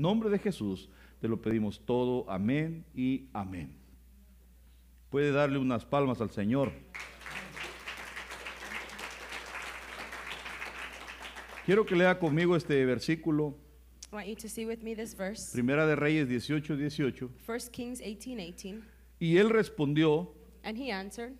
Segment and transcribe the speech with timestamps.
[0.00, 0.88] el nombre de Jesús
[1.20, 2.24] te lo pedimos todo.
[2.30, 3.76] Amén y amén.
[5.10, 6.72] Puede darle unas palmas al Señor.
[11.66, 13.58] Quiero que lea conmigo este versículo,
[14.10, 17.30] I want you to see with me this verse, Primera de Reyes 18, 18.
[17.46, 18.82] 1 Kings 18 18.
[19.18, 20.32] Y él respondió,
[20.64, 21.34] And he answered,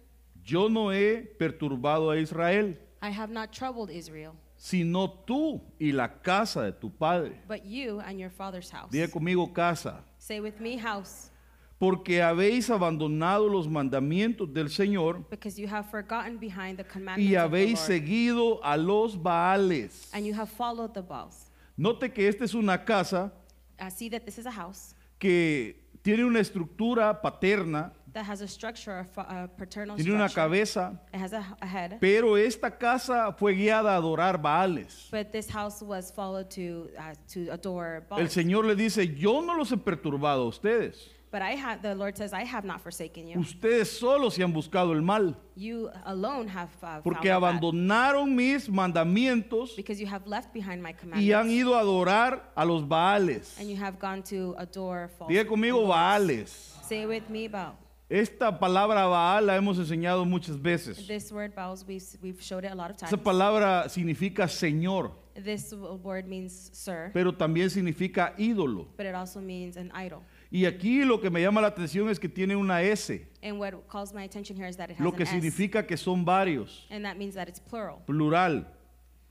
[0.45, 6.21] yo no he perturbado a Israel, I have not troubled Israel, sino tú y la
[6.21, 7.41] casa de tu padre.
[7.49, 8.91] but you and your father's house.
[8.93, 11.30] Diga conmigo casa, Say with me, house,
[11.79, 17.25] porque habéis abandonado los mandamientos del Señor because you have forgotten behind the y commandments
[17.27, 20.11] of the habéis Lord, seguido a los Baales.
[20.12, 21.47] and you have followed the Baals.
[21.79, 23.33] Note que esta es una casa
[23.81, 28.49] I see that this is a house que tiene una estructura paterna, that has a
[28.49, 30.59] structure, a paternal tiene una structure.
[30.59, 35.09] cabeza, It has a, a head, pero esta casa fue guiada a adorar Baales.
[35.13, 38.33] but this house was followed to uh, to adore El Baals.
[38.33, 41.09] Señor le dice, yo no los he perturbado a ustedes.
[41.33, 43.39] But I have, the Lord says, I have not forsaken you.
[43.39, 49.77] Ustedes solos se han buscado el mal, You alone have uh, porque abandonaron mis mandamientos
[49.77, 53.56] because you have left behind my y commandments, han ido a adorar a los Baales.
[53.61, 55.86] and you have gone to adore false Diga conmigo.
[55.86, 56.48] Baales.
[56.83, 57.77] Say with me, Baal.
[58.08, 61.06] Esta palabra Baal la hemos enseñado muchas veces.
[61.06, 63.12] This word Baals, we've, we've showed it a lot of times.
[63.12, 68.89] Esa palabra significa Señor, This word means sir, pero también significa ídolo.
[68.97, 70.23] but it also means an idol.
[70.53, 73.73] Y aquí lo que me llama la atención es que tiene una S, And what
[73.89, 76.25] calls my attention here is that it has lo an que S, significa que son
[76.25, 77.98] varios, and that means that it's plural.
[78.05, 78.67] plural.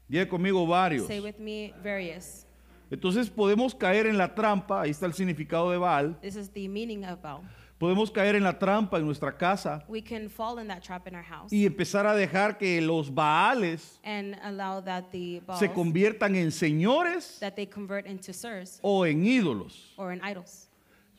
[0.08, 1.06] Diga conmigo varios.
[1.08, 2.46] Say with me, various.
[2.90, 6.68] Entonces podemos caer en la trampa, ahí está el significado de Baal, This is the
[6.68, 7.42] meaning of Baal.
[7.78, 11.16] podemos caer en la trampa en nuestra casa We can fall in that trap in
[11.16, 15.70] our house y empezar a dejar que los Baales and allow that the Baals, se
[15.72, 19.94] conviertan en señores that they convert into sirs o en ídolos.
[19.98, 20.69] or in idols.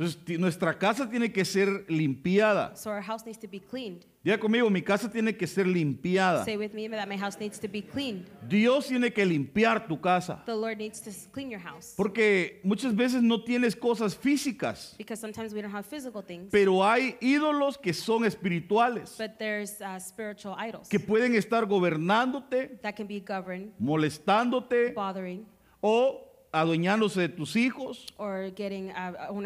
[0.01, 2.75] Entonces nuestra casa tiene que ser limpiada.
[2.75, 4.07] So our house needs to be cleaned.
[4.24, 6.42] Diga conmigo, mi casa tiene que ser limpiada.
[6.42, 8.27] Say with me that my house needs to be cleaned.
[8.48, 10.42] Dios tiene que limpiar tu casa.
[10.47, 11.92] The Lord needs to clean your house.
[11.98, 16.83] Porque muchas veces no tienes cosas físicas, Because sometimes we don't have physical things, pero
[16.83, 22.97] hay ídolos que son espirituales, but there's uh, spiritual idols que pueden estar gobernándote, that
[22.97, 25.45] can be governed, molestándote bothering,
[25.83, 28.06] o adueñándose de tus hijos,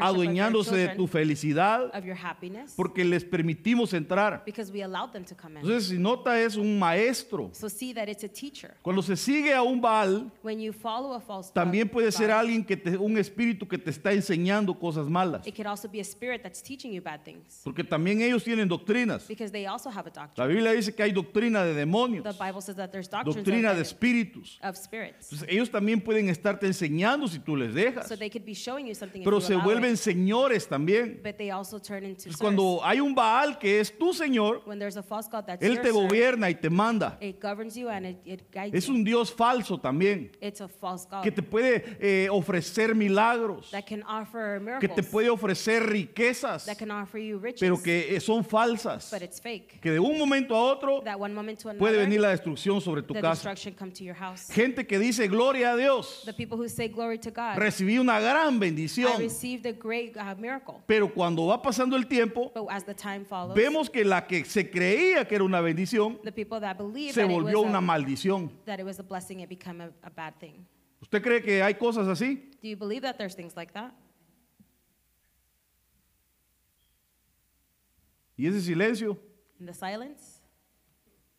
[0.01, 1.93] adueñándose de tu felicidad,
[2.77, 4.43] porque les permitimos entrar.
[4.45, 5.67] because we allowed them to come in.
[5.67, 7.51] Entonces, si nota, es un maestro.
[7.53, 8.75] So see that it's a teacher.
[8.83, 12.65] Cuando se sigue a un Baal, When you follow a false también puede ser alguien
[12.65, 15.47] que te, un espíritu que te está enseñando cosas malas.
[15.47, 18.69] It could also be a spirit that's teaching you bad things, Porque también ellos tienen
[18.69, 19.29] doctrinas.
[19.29, 20.47] because they also have a La.
[20.47, 23.75] Biblia dice que hay doctrina de demonios, The Bible says that there's doctrines of, doctrina
[23.75, 24.59] de espíritus.
[24.63, 26.94] Entonces, ellos también pueden estarte enseñando
[27.29, 28.09] si tú les dejas.
[28.09, 31.21] So they could be showing you something, if Pero se vuelven señores también.
[31.23, 32.41] but they also turn into Entonces, sirs.
[32.41, 35.81] cuando hay un Baal que es tu Señor, When there's a false god that's Él
[35.81, 37.19] te gobierna y te manda.
[37.21, 41.07] it governs you and it, it guides Es un Dios falso también, It's a false
[41.11, 46.65] god que te puede eh, ofrecer milagros, that can offer que te puede ofrecer riquezas,
[46.67, 49.11] that can offer you riches, pero que eh, son falsas.
[49.11, 49.81] but it's fake.
[49.81, 52.81] Que de un momento a otro That one moment to another, puede venir la destrucción
[52.81, 53.55] sobre tu casa.
[54.51, 56.23] Gente que dice gloria a Dios,
[56.85, 59.19] say glory to God, recibí una gran I bendición.
[59.19, 60.83] received a great uh, miracle.
[60.87, 64.45] Pero cuando va pasando el tiempo, But as the time follows, vemos que la que
[64.45, 67.69] se creía que era una bendición the people that believe se that, it volvió was
[67.69, 68.51] una a, maldición.
[68.67, 70.67] that it was a blessing, it became a, a bad thing.
[71.01, 72.51] ¿Usted cree que hay cosas así?
[72.63, 73.93] Do you believe that there's things like that?
[78.37, 79.17] ¿Y ese silencio?
[79.61, 80.41] In the silence?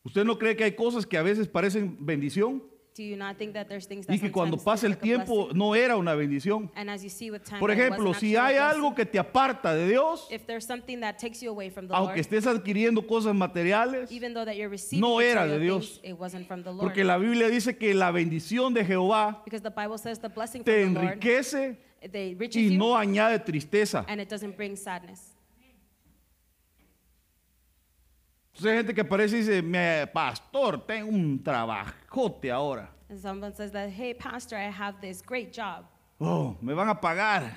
[0.03, 2.61] ¿Usted no cree que hay cosas que a veces parecen bendición?
[2.95, 5.75] Do you not think that there's things that Y que cuando pasa el tiempo no
[5.75, 6.71] era una bendición.
[6.75, 9.85] And as you see with time, Por ejemplo, si hay algo que te aparta de
[9.89, 13.35] Dios, if there's something that takes you away from the aunque Lord, estés adquiriendo cosas
[13.35, 15.99] materiales, even though that you're receiving no era de things, Dios.
[16.03, 16.83] it wasn't from the Lord.
[16.83, 20.63] porque la Biblia dice que la bendición de Jehová because the Bible says the blessing
[20.63, 21.77] te from the Lord, enriquece
[22.13, 24.05] they y you, no añade tristeza.
[24.07, 25.34] and it doesn't bring sadness.
[28.55, 32.89] Entonces hay gente que aparece y dice, "Me- pastor, tengo un trabajote ahora.
[33.09, 35.83] And someone says that, hey, pastor, I have this great job.
[36.19, 37.53] Oh, me van a pagar.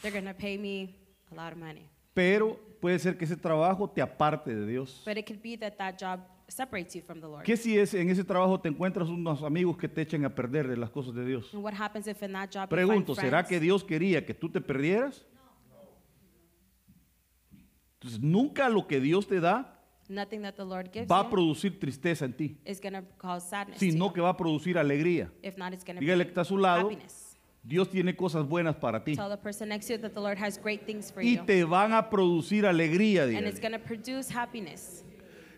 [0.00, 0.96] They're going to pay me
[1.30, 1.90] a lot of money.
[2.14, 5.02] Pero puede ser que ese trabajo te aparte de Dios.
[5.04, 7.44] But it could be that that job separates you from the Lord.
[7.44, 10.66] ¿Qué si es, en ese trabajo te encuentras unos amigos que te echen a perder
[10.66, 11.52] de las cosas de Dios?
[11.52, 13.48] And what happens if in that job Pregunto, you find ¿será friends?
[13.50, 15.26] que Dios quería que tú te perdieras?
[18.00, 19.74] Entonces, nunca lo que Dios te da
[20.08, 23.02] Nothing that the Lord gives va a you producir tristeza en ti, is going to
[23.18, 24.12] cause sadness to sino you.
[24.14, 25.30] que va a producir alegría.
[25.42, 27.36] If not, it's going to Dígale que bring está a su lado, happiness.
[27.62, 29.14] Dios tiene cosas buenas para ti.
[29.14, 31.44] Tell the person next to you that the Lord has great things for Y you.
[31.44, 33.24] te van a producir alegría.
[33.24, 35.04] And it's going to produce happiness.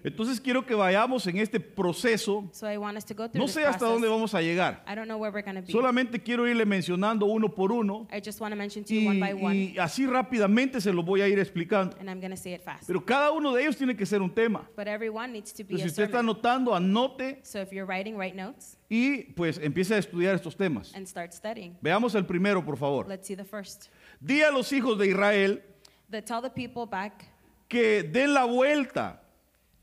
[0.03, 2.49] Entonces quiero que vayamos en este proceso.
[2.53, 4.83] So I want us to go No sé hasta dónde vamos a llegar.
[4.87, 5.71] I don't know where we're be.
[5.73, 8.07] Solamente quiero irle mencionando uno por uno.
[8.13, 9.57] I just want to mention to you Y, one by one.
[9.57, 11.97] y así rápidamente se lo voy a ir explicando.
[12.01, 12.87] And I'm say it fast.
[12.87, 14.69] Pero cada uno de ellos tiene que ser un tema.
[14.77, 17.87] But everyone needs to be Entonces, si a usted está anotando, anote So if you're
[17.87, 20.95] writing, write notes y pues empiece a estudiar estos temas.
[20.95, 21.77] and start studying.
[21.81, 23.07] Veamos el primero, por favor.
[23.09, 23.89] Let's see the first.
[24.21, 25.63] Di a los hijos de Israel
[26.11, 27.25] The tell the people back
[27.69, 29.23] que den la vuelta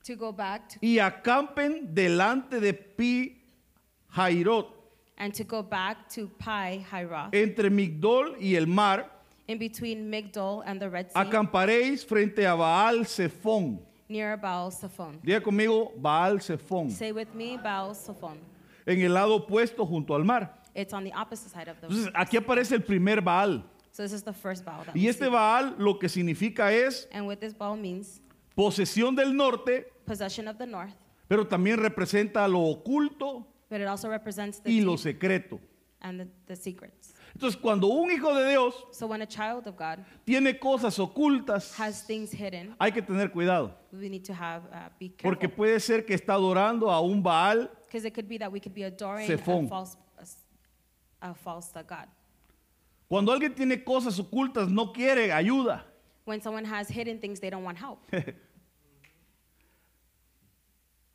[0.07, 3.35] to go back to, y acampen delante de Pi
[4.09, 4.73] Jairot,
[5.17, 7.33] and to go back to Pi Hiroth.
[7.33, 9.09] entre Migdol y el mar.
[9.47, 13.79] in between Migdol and the Red Sea, Acamparéis frente a Baal Zephón.
[14.09, 15.19] near Baal Zephon.
[15.21, 16.89] Diga conmigo, Baal Zephón.
[16.91, 18.37] Say with me, Baal Zephon.
[18.85, 20.53] En el lado opuesto junto al mar.
[20.73, 23.63] It's on the opposite side of the Entonces, aquí aparece el primer Baal.
[23.91, 25.29] So this is the first Baal that Y este see.
[25.29, 28.21] Baal lo que significa es And what this Baal means,
[28.55, 30.95] posesión del norte, possession of the north,
[31.27, 35.59] pero también representa lo oculto but it also represents the y deep lo secreto.
[36.01, 37.13] and the, the secrets.
[37.35, 41.77] Entonces, cuando un hijo de Dios So when a child of God tiene cosas ocultas,
[41.77, 45.55] has things hidden, hay que tener cuidado, we need to have uh, be porque careful
[45.57, 48.73] puede ser que está adorando a un Baal because it could be that we could
[48.73, 49.65] be adoring Zephon.
[49.65, 49.97] a false,
[51.21, 52.07] a, a false uh, god.
[53.09, 55.83] Cuando alguien tiene cosas ocultas, no quiere ayuda.
[56.25, 57.99] When someone has hidden things, they don't want help.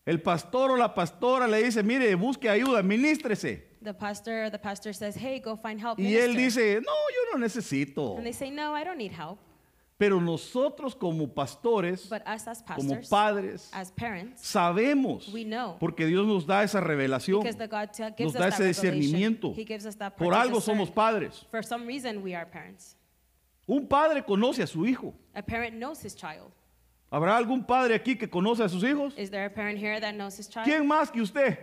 [0.05, 3.71] El pastor o la pastora le dice, mire, busque ayuda, ministrese.
[3.83, 7.33] The pastor, the pastor says, "Hey, go find help." Y él minister." dice, no, yo
[7.33, 8.17] no necesito.
[8.17, 9.39] and they say, "No, I don't need help."
[9.99, 15.77] Pero nosotros como pastores, But us as como pastors, padres, as parents, sabemos, we know
[15.79, 18.69] porque Dios nos da esa revelación, because the God te- nos da us ese that
[18.69, 19.53] discernimiento.
[19.55, 21.47] He gives us that Por algo somos padres.
[21.51, 22.97] For some reason, we are parents.
[23.67, 25.15] Un padre conoce a su hijo.
[25.35, 26.51] A parent knows his child.
[27.13, 29.13] ¿Habrá algún padre aquí que conoce a sus hijos?
[29.19, 30.65] Is there a parent here that knows his child?
[30.67, 31.59] ¿Quién más que usted?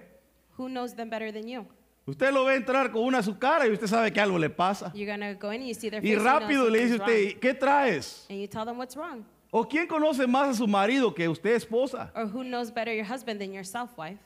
[0.60, 1.66] Who knows them better than you?
[2.06, 4.50] Usted lo ve entrar con una a su cara y usted sabe que algo le
[4.50, 4.92] pasa.
[4.94, 6.14] You're gonna go in you see their Y face.
[6.14, 8.26] you know rápido le dice something's usted, ¿qué traes?
[8.30, 9.26] And you tell them what's wrong.
[9.52, 12.12] ¿O quién conoce más a su marido que usted esposa?
[12.16, 14.20] Or who knows better your husband than yourself, wife?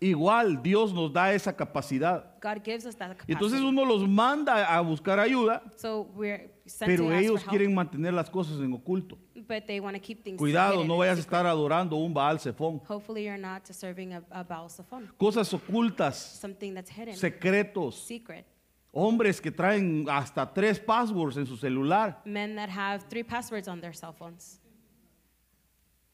[0.00, 2.24] Igual Dios nos da esa capacidad.
[2.42, 3.66] God gives us that Y entonces capacity.
[3.68, 7.50] uno los manda a buscar ayuda, So we're sent pero to ask ellos for help,
[7.50, 9.18] quieren mantener las cosas en oculto.
[9.46, 11.26] but they want to keep things Cuidado, hidden no and vayas a secret.
[11.38, 12.80] estar adorando un Baal Zephón.
[12.88, 18.44] Hopefully you're not serving a, a Baal Zephon, Cosas ocultas, something that's hidden, secretos, secret.
[18.92, 22.20] hombres que traen hasta tres passwords en su celular.
[22.24, 24.60] Men that have three passwords on their cell phones.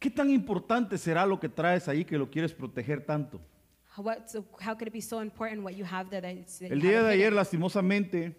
[0.01, 3.41] ¿Qué tan importante será lo que traes ahí que lo quieres proteger tanto?
[3.97, 4.05] How,
[4.59, 6.99] how could it be so important what you have there that it's, that El día
[6.99, 7.37] have de it ayer, hidden?
[7.37, 8.35] lastimosamente,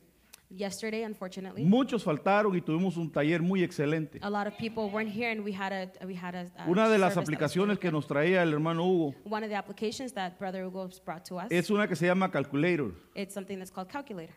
[0.55, 4.19] Yesterday, unfortunately, muchos faltaron y tuvimos un taller muy excelente.
[4.21, 6.87] a lot of people weren't here and we had a, we had a, a Una
[6.89, 9.55] de las service that was aplicaciones que nos traía el hermano Hugo One of the
[9.57, 12.91] applications that Brother Hugo brought to us, es una que se llama Calculator.
[13.15, 14.35] it's something that's called Calculator.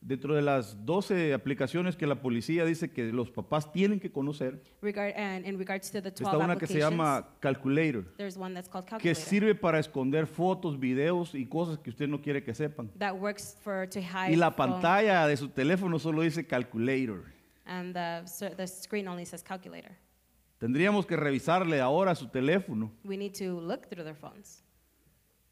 [0.00, 4.62] Dentro de las 12 aplicaciones que la policía dice que los papás tienen que conocer,
[4.80, 8.36] Regard, and in regards to the 12 está una que se applications, llama Calculator, there's
[8.36, 12.22] one that's called que Calculator sirve para esconder fotos, videos y cosas que usted no
[12.22, 12.88] quiere que sepan.
[12.98, 17.24] that works for to hide Y la pantalla de su teléfono solo dice Calculator.
[17.66, 19.90] and the, ser- the screen only says Calculator.
[20.58, 22.92] Tendríamos que revisarle ahora su teléfono.
[23.04, 24.62] We need to look through their phones.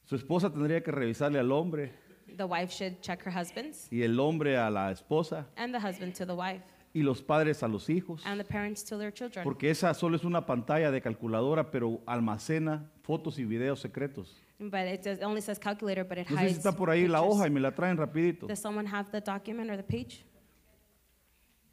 [0.04, 1.92] Su esposa tendría que revisarle al hombre
[2.37, 6.14] The wife should check her husband's, y el hombre a la esposa and the husband
[6.14, 6.62] to the wife,
[6.95, 8.23] y los padres a los hijos.
[8.25, 9.45] and the parents to their children.
[9.45, 14.42] Porque esa solo es una pantalla de calculadora, pero almacena fotos y videos secretos.
[14.59, 17.21] But it does, only says Calculator, but it No sé si está por ahí la
[17.23, 18.47] hoja y me la traen rapidito.
[18.47, 20.25] Does someone have the document or the page?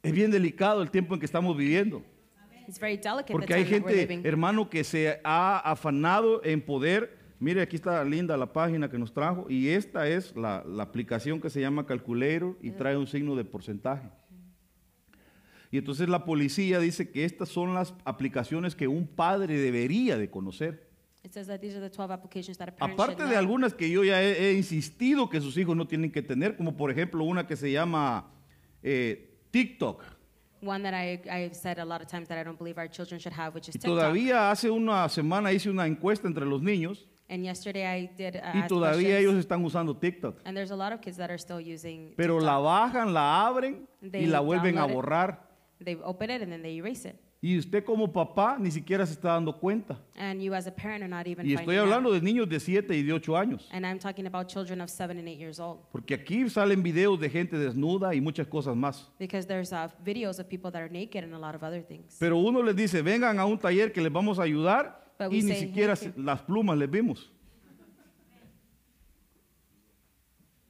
[0.02, 2.02] Es bien delicado el tiempo en que estamos viviendo.
[2.68, 4.26] It's very delicate the Porque hay time that we're gente, living.
[4.26, 7.23] hermano, que se ha afanado en poder.
[7.40, 9.46] Mire, aquí está linda la página que nos trajo.
[9.48, 13.44] Y esta es la, la aplicación que se llama Calculator y trae un signo de
[13.44, 14.08] porcentaje.
[15.70, 20.30] Y entonces la policía dice que estas son las aplicaciones que un padre debería de
[20.30, 20.88] conocer.
[21.24, 23.38] It says that these are the 12 applications that a parent Aparte should de know.
[23.38, 26.76] algunas que yo ya he, he insistido que sus hijos no tienen que tener, como
[26.76, 28.30] por ejemplo una que se llama
[28.82, 30.02] eh, TikTok.
[30.62, 33.18] One that I, I've said a lot of times that I don't believe our children
[33.18, 33.90] should have, which is Y TikTok.
[33.98, 38.40] todavía hace una semana hice una encuesta entre los niños And yesterday I did uh,
[38.54, 40.36] y ask todavía questions, ellos están usando TikTok.
[40.44, 42.46] and there's a lot of kids that are still using Pero TikTok.
[42.46, 44.94] la bajan, la abren y They la vuelven a download it.
[44.94, 45.40] borrar.
[45.82, 47.16] They open it and then they erase it.
[47.40, 49.98] Y usted como papá ni siquiera se está dando cuenta.
[50.16, 52.14] And you as a parent are not even Y estoy finding hablando out.
[52.14, 53.68] de niños de 7 y de 8 años.
[53.70, 55.80] And I'm talking about children of seven and eight years old.
[55.92, 59.10] Porque aquí salen videos de gente desnuda y muchas cosas más.
[59.18, 62.16] Because there's uh, videos of people that are naked and a lot of other things.
[62.18, 65.38] Pero uno les dice, vengan a un taller que les vamos a ayudar But we
[65.38, 67.30] y ni say, siquiera "Hey, las plumas les vimos.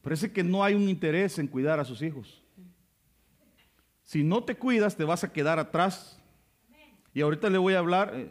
[0.03, 2.43] Parece que no hay un interés en cuidar a sus hijos.
[4.03, 6.19] Si no te cuidas, te vas a quedar atrás.
[7.15, 8.31] Y ahorita le voy a hablar, eh,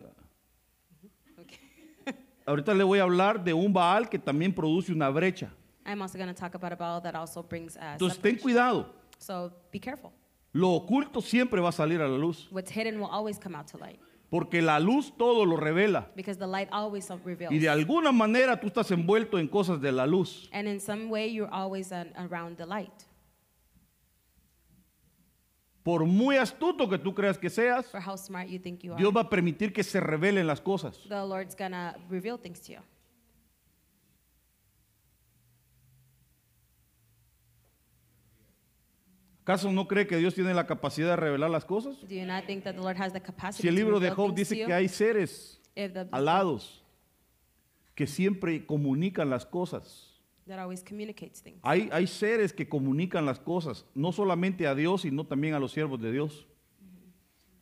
[2.45, 5.51] ahorita le voy a hablar de un Baal que también produce una brecha.
[5.85, 8.41] I'm also going to talk about a ball that also brings uh, Entonces ten separation.
[8.43, 8.93] cuidado.
[9.17, 10.11] So be careful.
[10.53, 13.67] Lo oculto siempre va a salir a la luz, What's hidden will always come out
[13.71, 13.99] to light.
[14.33, 16.09] Porque la luz todo lo revela.
[16.15, 17.53] Because the light always reveals.
[17.53, 20.49] Y de alguna manera tú estás envuelto en cosas de la luz.
[20.51, 23.03] And in some way, you're always around the light.
[25.83, 28.99] Por muy astuto que tú creas que seas, For how smart you think you are,
[28.99, 30.97] Dios va a permitir que se revelen las cosas.
[31.07, 32.79] the Lord's to reveal things to you.
[39.43, 41.99] ¿Acaso no cree que Dios tiene la capacidad de revelar las cosas?
[41.99, 44.09] Do you not think that the Lord has the capacity Si el to libro de
[44.09, 45.61] Job dice que hay seres
[46.11, 46.81] alados
[47.93, 50.09] que siempre comunican las cosas.
[50.47, 51.59] that always communicates things.
[51.61, 55.73] Hay, hay seres que comunican las cosas, no solamente a Dios, sino también a los
[55.73, 56.47] siervos de Dios.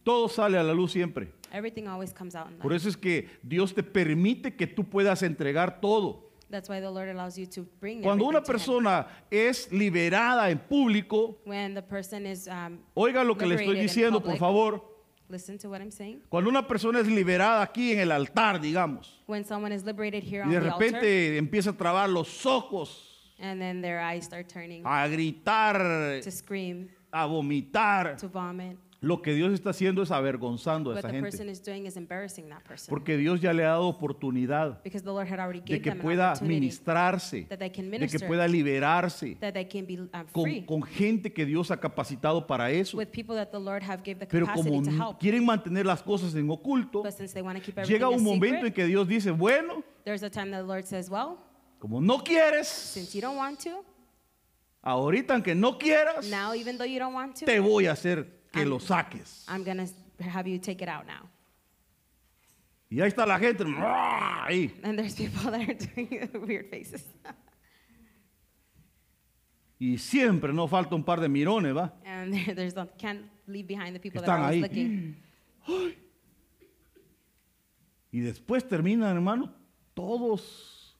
[0.03, 1.33] Todo sale a la luz siempre.
[1.51, 5.23] Everything always comes out in Por eso es que Dios te permite que tú puedas
[5.23, 6.30] entregar todo.
[6.51, 8.83] That's why the Lord allows you to bring Cuando una everything to Him.
[8.83, 13.67] persona es liberada en público, When the person is, um, oiga lo que le estoy
[13.75, 14.39] liberated in diciendo, por public.
[14.39, 14.81] favor.
[15.29, 16.21] listen to what I'm saying.
[16.29, 20.41] Cuando una persona es liberada aquí en el altar, digamos, When someone is liberated here
[20.43, 24.25] y on de the altar, repente empieza a trabar los ojos, and then their eyes
[24.25, 30.03] start turning a gritar, to scream, a vomitar, to vomit, lo que Dios está haciendo
[30.03, 31.29] es avergonzando a esa gente.
[31.51, 32.87] is doing is embarrassing that person.
[32.87, 38.47] Porque Dios ya le ha dado oportunidad de given que pueda ministrarse, de que pueda
[38.47, 42.99] liberarse um, con, con gente que Dios ha capacitado para eso.
[44.29, 47.03] Pero como quieren mantener las cosas en oculto,
[47.87, 49.83] llega un momento en que Dios dice, bueno,
[51.79, 53.83] como no quieres, since you don't want to,
[54.83, 56.29] ahorita aunque no quieras,
[57.43, 59.45] te voy a hacer que I'm- lo saques.
[59.47, 59.63] I'm
[60.17, 61.29] to have you take it out now.
[62.89, 64.73] Y ahí está la gente, ahí.
[64.83, 67.05] And there's people that are doing weird faces.
[69.79, 71.93] Y siempre no falta un par de mirones, ¿va?
[72.05, 75.15] And there, there's not, can't leave behind the people that Están are always ahí.
[75.67, 75.95] looking.
[78.11, 79.53] Y después terminan, hermano,
[79.93, 80.97] todos.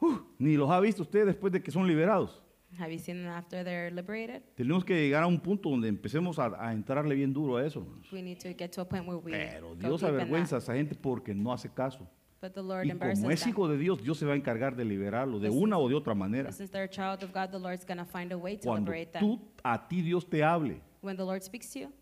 [0.00, 2.42] Uh, ni los ha visto usted después de que son liberados.
[2.78, 4.42] Have you seen them after they're liberated?
[4.54, 7.80] Tenemos que llegar a un punto donde empecemos a, a entrarle bien duro a eso.
[7.80, 8.12] hermanos.
[8.12, 10.56] We need to get to a point where we Pero go Dios deep in avergüenza
[10.56, 10.64] a that.
[10.64, 12.08] esa gente porque no hace caso.
[12.40, 13.50] But the Lord Y embarrasses como es them.
[13.50, 16.14] hijo de Dios, Dios se va a encargar de liberarlo de una o de otra
[16.14, 16.52] manera.
[16.52, 18.92] Since they're a child of God, the Lord's going to find a way to Cuando
[18.92, 19.22] liberate them.
[19.22, 21.92] tú, a ti Dios te hable, When the Lord speaks to you,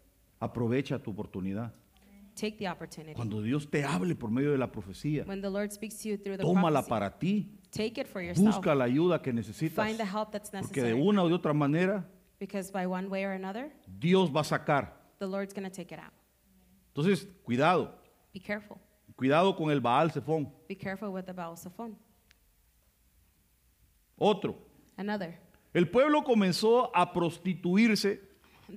[0.41, 1.73] aprovecha tu oportunidad.
[2.35, 3.15] take the opportunity.
[3.15, 6.19] Cuando Dios te hable por medio de la profecía, When the Lord speaks to you
[6.19, 7.51] through the tómala prophecy, para ti.
[7.77, 8.57] Take it for yourself.
[8.57, 9.85] Busca la ayuda que necesitas.
[9.87, 11.09] Find the help that's Porque de necessary.
[11.09, 12.05] una o de otra manera,
[12.39, 14.93] Because by one way or another, Dios va a sacar.
[15.19, 16.13] the Lord's going to take it out.
[16.95, 17.93] Entonces, cuidado.
[18.33, 18.79] Be careful.
[19.17, 20.53] Cuidado con el Baal Zephón.
[20.69, 21.97] Be careful with the Baal Zephon.
[24.19, 24.57] Otro.
[24.97, 25.39] Another.
[25.75, 28.21] El pueblo comenzó a prostituirse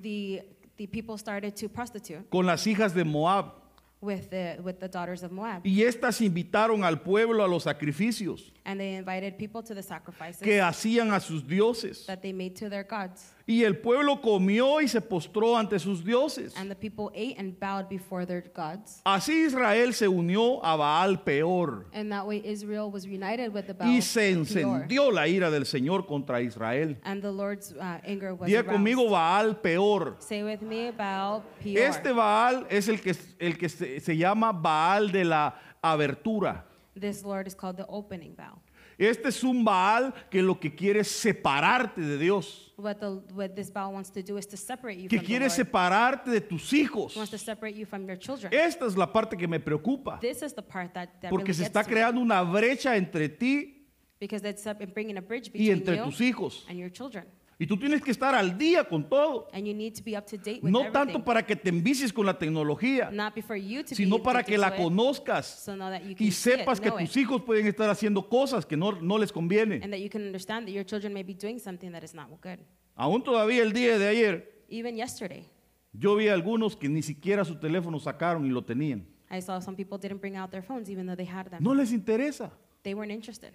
[0.01, 0.43] The,
[0.77, 3.53] the people started to prostitute con las hijas de Moab.
[4.01, 5.61] With the, with the daughters of Moab.
[5.65, 10.41] Y estas invitaron al pueblo a los sacrificios And they invited people to the sacrifices
[10.41, 12.05] que hacían a sus dioses.
[12.05, 13.33] that they made to their gods.
[13.49, 16.55] Y el pueblo comió y se postró ante sus dioses.
[16.55, 19.01] And the people ate and bowed before their gods.
[19.03, 21.87] Así Israel se unió a Baal peor.
[21.91, 23.89] And that way Israel was united with the Baal.
[23.89, 24.39] Y se Peor.
[24.39, 26.99] encendió la ira del Señor contra Israel.
[27.01, 30.17] And the Lord's uh, anger was conmigo Baal peor.
[30.19, 31.79] Say with me, Baal Peor.
[31.79, 36.65] Este Baal es el que, el que se, se llama Baal de la abertura.
[36.95, 38.61] This Lord is called the opening Baal.
[38.99, 42.73] Este es un Baal que lo que quiere es separarte de Dios.
[42.77, 45.45] What, the, what this Baal wants to do is to separate you Que from quiere
[45.45, 45.51] Lord.
[45.55, 47.15] separarte de tus hijos.
[47.15, 48.53] Wants to separate you from your children.
[48.53, 50.19] Esta es la parte que me preocupa.
[50.19, 51.95] This is the part that, that Porque really se gets está to me.
[51.95, 53.75] creando una brecha entre ti
[54.19, 56.65] Because it's up- bringing a bridge y between entre you tus hijos.
[56.67, 57.23] and your children.
[57.61, 59.49] Y tú tienes que estar al día con todo.
[59.51, 60.93] And you need to be up to date with No everything.
[60.93, 64.43] tanto para que te envicies con la tecnología, Not before you to sino be para
[64.43, 67.89] que la it, conozcas so y see it, sepas que tus it, hijos pueden estar
[67.89, 69.81] haciendo cosas que no, no les conviene.
[69.83, 72.29] and that you can understand that your children may be doing something that is not
[72.41, 72.59] good.
[72.95, 75.45] Aún todavía el día de ayer, Even yesterday,
[75.91, 79.05] Yo vi a algunos que ni siquiera su teléfono sacaron y lo tenían.
[79.29, 81.61] I saw some people didn't bring out their phones even though they had them.
[81.61, 82.51] No les interesa.
[82.83, 83.53] They weren't interested.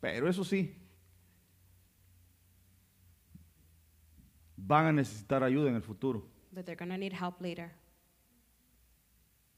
[0.00, 0.74] Pero eso sí,
[4.64, 6.26] van a necesitar ayuda en el futuro.
[6.52, 7.72] But they're going to need help later.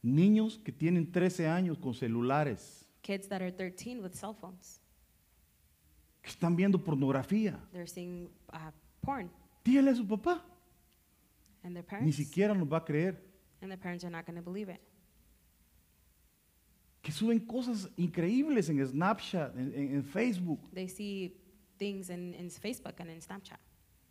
[0.03, 4.81] Niños que tienen 13 años con celulares, Kids that are 13 with cell phones.
[6.23, 7.59] que están viendo pornografía.
[7.73, 8.71] They're seeing uh,
[9.03, 9.31] porn.
[9.65, 10.43] Dígale a su papá.
[11.63, 12.17] And their Ni parents.
[12.17, 13.19] siquiera nos va a creer.
[13.63, 14.81] And their parents are not going to believe it.
[17.03, 20.61] Que suben cosas increíbles en Snapchat, en, en- en Facebook.
[20.73, 21.37] They see
[21.79, 23.59] things in, in Facebook and in Snapchat.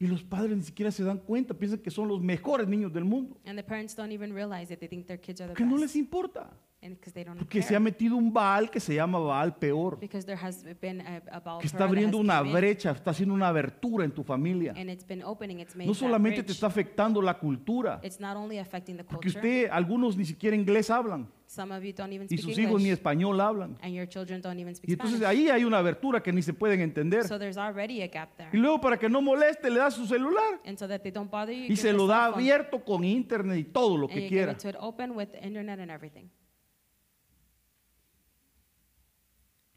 [0.03, 3.05] Y los padres ni siquiera se dan cuenta, piensan que son los mejores niños del
[3.05, 3.37] mundo.
[3.45, 4.79] And the parents don't even realize it.
[4.79, 5.95] They think their kids are the Que no les best.
[5.95, 6.49] importa.
[6.81, 9.97] And because they don't Porque se ha metido un Baal que se llama Baal peor.
[10.01, 12.55] Because there has been a, a Baal Que está that abriendo has una come in,
[12.57, 14.73] brecha, está haciendo una abertura en tu familia.
[14.75, 15.59] And it's been opening.
[15.61, 16.55] It's made No that solamente te bridge.
[16.55, 18.01] está afectando la cultura.
[18.03, 19.39] It's not only affecting the Porque culture.
[19.39, 21.29] usted, algunos ni siquiera inglés hablan.
[21.53, 22.93] Some of you don't even Y speak sus hijos ni English.
[22.99, 23.77] español hablan.
[23.81, 25.39] And your children don't even speak Y entonces Spanish.
[25.39, 27.27] ahí hay una abertura que ni se pueden entender.
[27.27, 28.49] So there's already a gap there.
[28.51, 30.59] Y luego para que no moleste le da su celular.
[30.65, 32.83] And so that they don't bother you, Y give se lo cell da phone, abierto
[32.83, 34.51] con internet y todo lo and que you give quiera.
[34.53, 36.29] it to it open with internet and everything.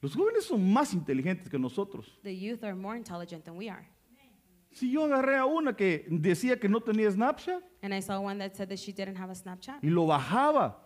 [0.01, 2.19] Los jóvenes son más inteligentes que nosotros.
[2.23, 3.87] The youth are more intelligent than we are.
[4.73, 8.39] Si yo agarré a una que decía que no tenía Snapchat And I saw one
[8.39, 10.77] that said that she didn't have a Snapchat, y lo bajaba,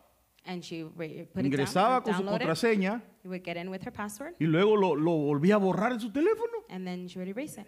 [0.45, 4.35] and she put it ingresaba con su contraseña you would get in with her password,
[4.41, 6.65] y luego lo, lo volvía a borrar en su teléfono.
[6.71, 7.67] and then she would erase it.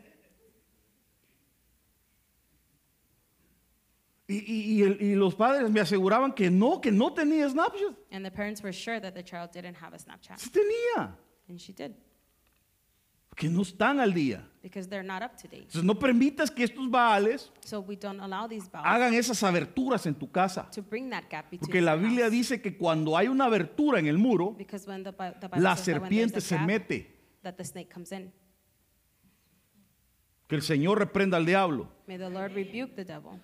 [4.28, 7.94] Y, y- y el- y los padres me aseguraban que no, que no tenía Snapchat.
[8.12, 11.14] And the parents were sure that the child didn't have a Snapchat, Sí tenía,
[11.48, 11.92] and she did,
[13.36, 14.48] que no están al día.
[14.62, 15.62] because they're not up to date.
[15.62, 20.14] Entonces no permitas que estos baales So we don't allow these hagan esas aberturas en
[20.14, 20.68] tu casa.
[20.70, 22.32] to bring that gap between Porque la Biblia house.
[22.32, 25.60] dice que cuando hay una abertura en el muro, Because when the, Bi- the Bible
[25.62, 27.06] la says that when serpiente there's se gap, mete.
[27.42, 28.32] that the snake comes in.
[30.46, 31.88] Que el Señor reprenda al diablo.
[32.06, 33.40] May the Lord rebuke the devil.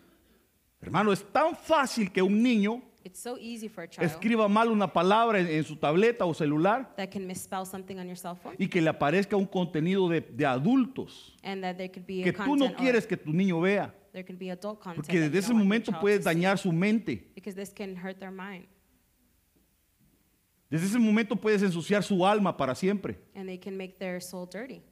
[0.81, 4.69] Hermano, es tan fácil que un niño It's so easy for a child escriba mal
[4.71, 8.35] una palabra en, en su tableta o celular that can misspell something on your cell
[8.37, 12.23] phone, y que le aparezca un contenido de, de adultos and that there could be
[12.23, 13.95] que a tú no content or quieres que tu niño vea.
[14.13, 16.01] there could be adult content Porque that desde you ese don't want your momento child
[16.03, 17.33] puedes to see, dañar su mente.
[17.35, 18.67] because this can hurt their mind,
[20.71, 23.17] Desde ese momento puedes ensuciar su alma para siempre.
[23.35, 24.83] and they can make their soul dirty.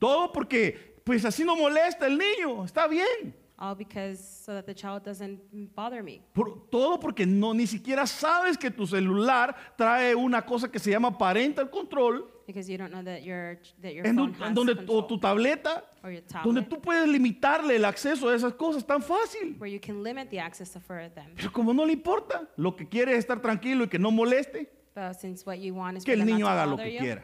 [0.00, 3.36] Todo porque, pues así no molesta el niño, está bien.
[3.64, 5.38] All because so that the child doesn't
[5.76, 6.20] bother me.
[6.32, 10.90] Por- todo porque no ni siquiera sabes que tu celular trae una cosa que se
[10.90, 14.74] llama parental control, Because you don't know that your that your en, phone en donde
[14.74, 18.52] control, o tu tableta, or your donde tablet, tú puedes limitarle el acceso a esas
[18.54, 19.54] cosas tan fácil.
[19.60, 21.30] where you can limit the access to for them.
[21.36, 24.68] Pero como no le importa, lo que quiere es estar tranquilo y que no moleste,
[24.94, 26.72] But since what you want is que for el them not niño to haga lo
[26.72, 27.22] bother que you, quiera.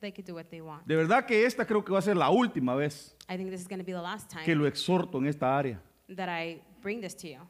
[0.00, 0.86] They could do what they want.
[0.86, 3.60] De verdad que esta creo que va a ser la última vez I think this
[3.60, 5.80] is going to be the last time que lo exhorto en esta área,
[6.16, 7.40] that I bring this to you,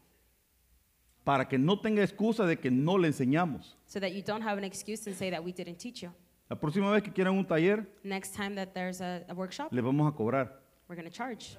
[1.24, 3.76] para que no tenga excusa de que no le enseñamos.
[3.86, 6.10] so that you don't have an excuse and say that we didn't teach you.
[6.48, 9.80] La próxima vez que quieran un taller, Next time that there's a, a workshop, le
[9.82, 10.48] vamos a cobrar.
[10.88, 11.56] we're going to charge.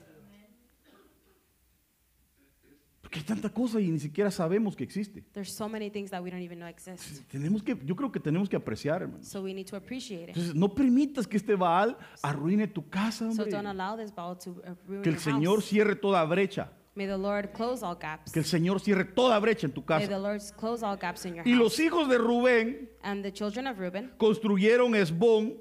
[3.11, 5.21] Porque hay tanta cosa y ni siquiera sabemos que existe.
[5.33, 7.27] There's so many things that we don't even know exist.
[7.29, 9.21] Tenemos que, yo creo que tenemos que apreciar, hermano.
[9.21, 10.37] So we need to appreciate it.
[10.37, 13.51] Entonces, no permitas que este Baal arruine tu casa, So hombre.
[13.51, 15.65] don't allow this ball to uh, ruin Que el your Señor house.
[15.65, 16.71] cierre toda brecha.
[16.95, 18.31] May the Lord close all gaps.
[18.31, 20.17] Que el Señor cierre toda brecha en tu May the casa.
[20.17, 21.59] Lord close all gaps in your Y house.
[21.63, 25.57] los hijos de Rubén And the children of Reuben construyeron Esbón,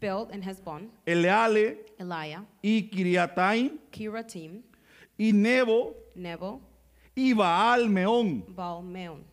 [0.00, 4.62] built in Hezbon, Eleale Eliah, y Kiriataim Kiratim,
[5.16, 6.60] y Nebo Nebo,
[7.18, 9.24] y Baal Meón, Baal Meon.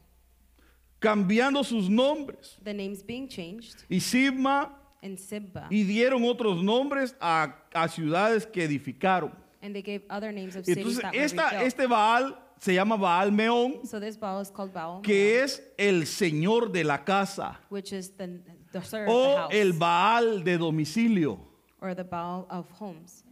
[1.00, 2.58] cambiando sus nombres.
[2.64, 4.72] The names being changed Y Sibma
[5.02, 5.68] in Sibba.
[5.70, 9.32] y dieron otros nombres a, a ciudades que edificaron.
[9.62, 11.68] And they gave other names of cities Entonces, that were esta, rebuilt.
[11.68, 16.06] este Baal se llama Baal Meón, So this Baal is called Baal, que es el
[16.08, 18.40] señor de la casa, which is the,
[18.72, 21.40] the o of the house, el Baal de domicilio.
[21.82, 23.24] or the Baal of homes.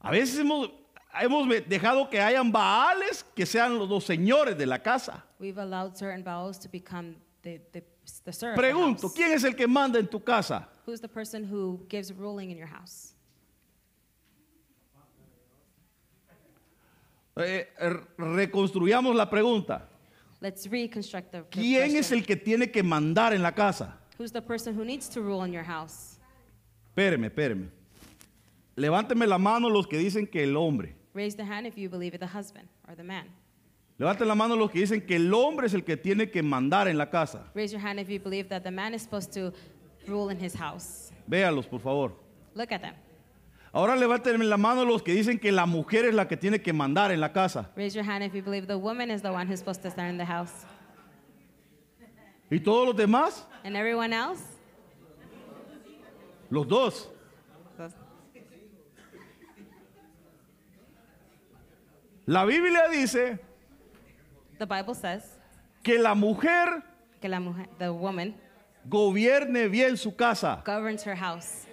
[0.00, 0.68] A veces hemos,
[1.20, 5.24] hemos dejado que hayan Baales que sean los dos señores de la casa.
[5.38, 7.82] We've allowed certain Baals to become the, the,
[8.54, 9.12] Pregunto.
[9.14, 10.68] ¿quién es el que manda en tu casa?
[10.86, 13.14] Who's the person who gives ruling in your house?
[17.36, 19.88] Eh, eh, reconstruyamos la pregunta.
[20.40, 23.98] Let's reconstruct the, the ¿Quién es el que tiene que mandar en la casa?
[24.18, 26.18] Who's the person who needs to rule in your house?
[26.94, 27.70] Espéreme, espéreme.
[28.76, 30.94] Levánteme la mano los que dicen que el hombre.
[31.14, 33.24] Raise the hand if you believe it, the husband or the man.
[33.98, 36.88] Levanten la mano los que dicen que el hombre es el que tiene que mandar
[36.88, 37.44] en la casa.
[37.54, 39.52] Raise your hand if you believe that the man is supposed to
[40.08, 41.12] rule in his house.
[41.30, 42.12] Véalos, por favor.
[42.54, 42.94] Look at them.
[43.72, 46.72] Ahora levanten la mano los que dicen que la mujer es la que tiene que
[46.72, 47.70] mandar en la casa.
[47.76, 50.10] Raise your hand if you believe the woman is the one who's supposed to stand
[50.10, 50.64] in the house.
[52.50, 53.44] ¿Y todos los demás?
[53.64, 54.42] And everyone else?
[56.50, 57.08] Los dos.
[62.26, 63.38] La Biblia dice
[64.58, 65.38] The Bible says
[65.82, 66.82] que la mujer
[67.20, 68.34] que la mujer, the woman
[68.88, 70.62] gobierne bien su casa.
[70.64, 71.66] governs her house.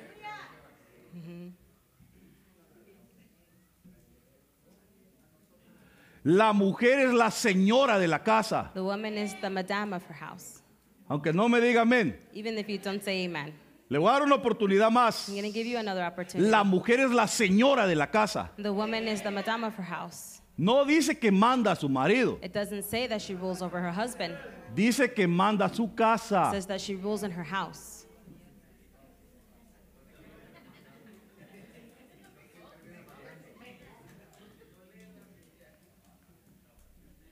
[6.23, 8.71] La mujer es la señora de la casa.
[8.73, 10.61] The woman is the madame of her house.
[11.09, 12.15] Aunque no me diga amén.
[12.33, 13.53] Even if you don't say amen.
[13.89, 15.27] Le voy a dar una oportunidad más.
[15.29, 16.49] I'm give you another opportunity.
[16.49, 18.51] La mujer es la señora de la casa.
[18.57, 20.40] The woman is the madame of her house.
[20.57, 22.37] No dice que manda a su marido.
[22.43, 24.35] It doesn't say that she rules over her husband.
[24.75, 26.49] Dice que manda a su It casa.
[26.51, 28.05] says that she rules in her house.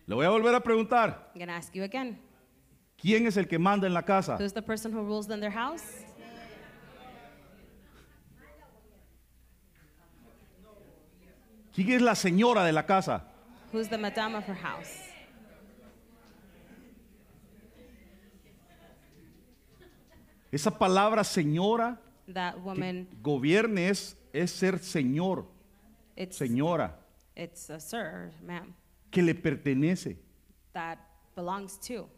[0.07, 1.29] Le voy a volver a preguntar.
[1.33, 2.17] I'm going to ask you again.
[2.97, 4.35] ¿Quién es el que manda en la casa?
[4.37, 6.03] Who's the person who rules in their house?
[11.79, 13.23] ¿Quién es la señora de la casa?
[13.71, 14.99] Who's the madame of her house?
[20.51, 21.97] Esa palabra señora,
[22.33, 25.45] That woman, gobierne es, es ser señor,
[26.17, 26.95] it's, señora,
[27.33, 28.73] it's a sir, ma'am,
[29.09, 30.17] que le pertenece.
[30.73, 30.97] that
[31.33, 32.09] belongs to.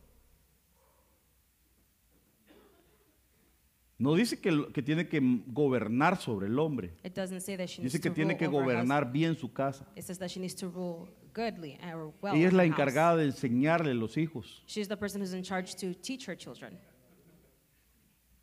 [4.02, 6.92] No dice que, que tiene que gobernar sobre el hombre.
[7.04, 9.04] It doesn't say that she needs Dice que to tiene rule que over her gobernar
[9.04, 9.14] husband.
[9.14, 9.86] bien su casa.
[9.96, 12.34] It says that she needs to rule goodly or well.
[12.34, 12.80] Ella es over la her house.
[12.80, 14.64] encargada de enseñarle a los hijos.
[14.66, 16.80] She's the person who's in charge to teach her children.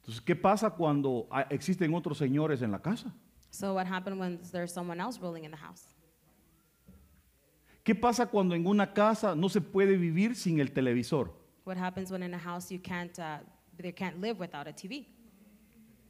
[0.01, 3.13] Entonces, ¿qué pasa cuando ah, existen otros señores en la casa?
[3.51, 5.83] So what happened when there's someone else ruling in the house?
[7.83, 11.33] ¿Qué pasa cuando en una casa no se puede vivir sin el televisor?
[11.65, 13.39] What happens when in a house you can't, uh,
[13.77, 15.07] they can't live without a TV?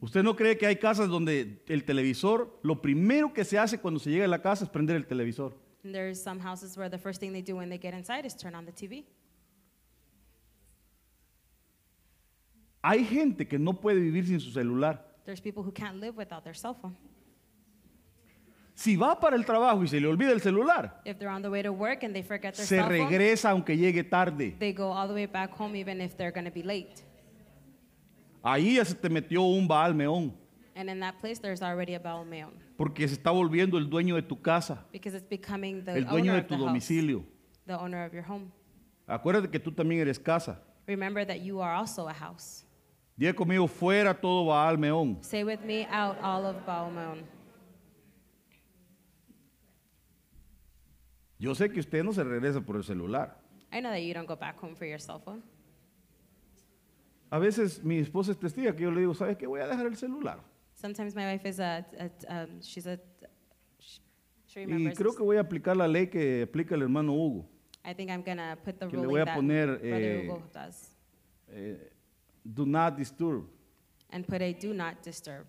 [0.01, 3.99] ¿Usted no cree que hay casas donde el televisor, lo primero que se hace cuando
[3.99, 5.57] se llega a la casa es prender el televisor?
[5.83, 8.55] There's some houses where the first thing they do when they get inside is turn
[8.55, 9.05] on the TV.
[12.83, 15.05] Hay gente que no puede vivir sin su celular.
[15.25, 16.97] There's people who can't live without their cell phone.
[18.75, 21.51] Si va para el trabajo y se le olvida el celular, If they're on the
[21.51, 24.57] way to work and they forget their se cell phone, regresa aunque llegue tarde.
[24.61, 27.03] they go all the way back home even if they're going to be late.
[28.43, 30.33] Ahí ya se te metió un Baal Meón,
[30.79, 32.25] And in that place, there's already a Baal
[32.77, 36.31] porque se está volviendo el dueño de tu casa, because it's becoming the el dueño
[36.31, 37.25] owner de of tu the house, domicilio.
[37.67, 38.53] the owner of your home.
[39.09, 40.61] Acuérdate que tú también eres casa.
[40.87, 42.65] Remember that you are also a house.
[43.17, 45.19] Diga conmigo, fuera todo Baal Meón.
[45.25, 46.93] Say with me, out all of Baal.
[51.41, 53.37] Yo sé que usted no se regresa por el celular.
[53.73, 55.43] I know that you don't go back home for your cell phone.
[57.31, 59.47] A veces mi esposa es testiga que yo le digo, ¿sabes qué?
[59.47, 60.41] Voy a dejar el celular.
[60.75, 61.85] Sometimes my wife is a,
[62.29, 62.99] a um, she's a,
[64.47, 64.97] she, Y remembers.
[64.99, 67.47] creo que voy a aplicar la ley que aplica el hermano Hugo.
[67.85, 70.23] I think I'm gonna put the que le ruling voy a that poner, Brother eh,
[70.27, 70.95] Hugo does,
[71.51, 71.91] Eh,
[72.45, 73.45] do not disturb.
[74.11, 75.47] and put a do not disturb.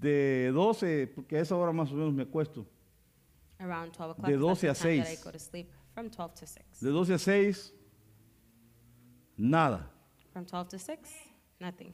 [0.00, 2.66] De 12, porque a esa hora más o menos me acuesto.
[3.58, 4.26] Around 12 o'clock.
[4.28, 5.24] De is 12 a that's the time that I 6.
[5.24, 5.70] go to sleep.
[5.94, 6.80] From 12 to 6.
[6.80, 7.72] De 12 a 6,
[9.40, 9.88] nada.
[10.32, 11.10] From 12 to 6,
[11.60, 11.92] nothing.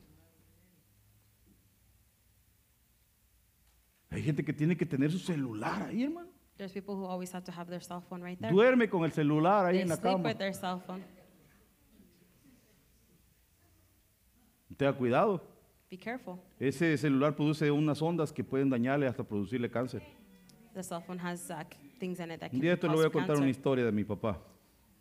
[4.10, 6.28] Hay gente que tiene que tener su celular ahí, hermano.
[6.56, 8.50] There's people who always have to have their cell phone right there.
[8.52, 10.28] Duerme con el celular ahí They en la sleep cama.
[10.30, 11.02] with their cell phone.
[14.76, 15.42] Tenga cuidado.
[15.90, 16.38] Be careful.
[16.58, 20.02] Ese celular produce unas ondas que pueden dañarle hasta producirle cáncer.
[20.74, 22.94] The cell phone has uh, c- things in it that Un can día esto le
[22.94, 23.36] voy cause a cancer.
[23.42, 24.38] una historia de mi papá.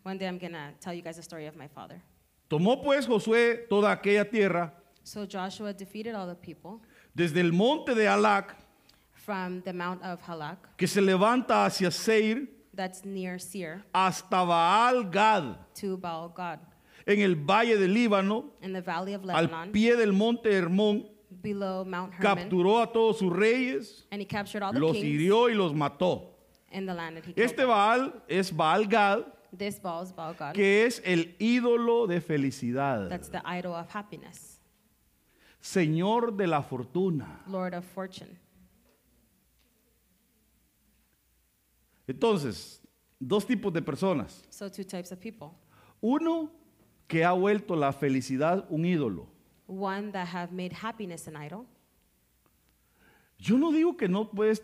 [0.03, 0.39] One day I'm
[0.79, 2.01] tell you guys a story of my father.
[2.47, 6.81] Tomó pues Josué toda aquella tierra, So Joshua defeated all the people
[7.13, 8.55] desde el monte de Alac,
[9.13, 15.03] from the Mount of Halak, que se levanta hacia Seir, that's near Seir, hasta Baal
[15.09, 16.33] Gad, to Baal
[17.05, 21.07] en el valle del Líbano, in the valley of al pie del monte Hermón,
[21.41, 22.35] below Mount Hermon.
[22.49, 26.31] capturó a todos sus reyes, And he captured all the los hirió y los mató.
[26.71, 27.33] in the land that he.
[27.41, 27.65] Este.
[27.65, 29.23] Baal es Baal Gad,
[29.57, 30.53] This God.
[30.53, 34.59] que es el ídolo de felicidad, That's the idol of happiness,
[35.61, 37.41] señor de la fortuna.
[37.47, 38.37] Lord of fortune.
[42.07, 42.81] Entonces,
[43.19, 44.43] dos tipos de personas.
[44.49, 45.51] So, two types of people
[46.01, 46.51] Uno
[47.07, 49.27] que ha vuelto la felicidad un ídolo.
[49.67, 51.65] one that have made happiness an idol.
[53.37, 54.61] Yo no digo que no puedes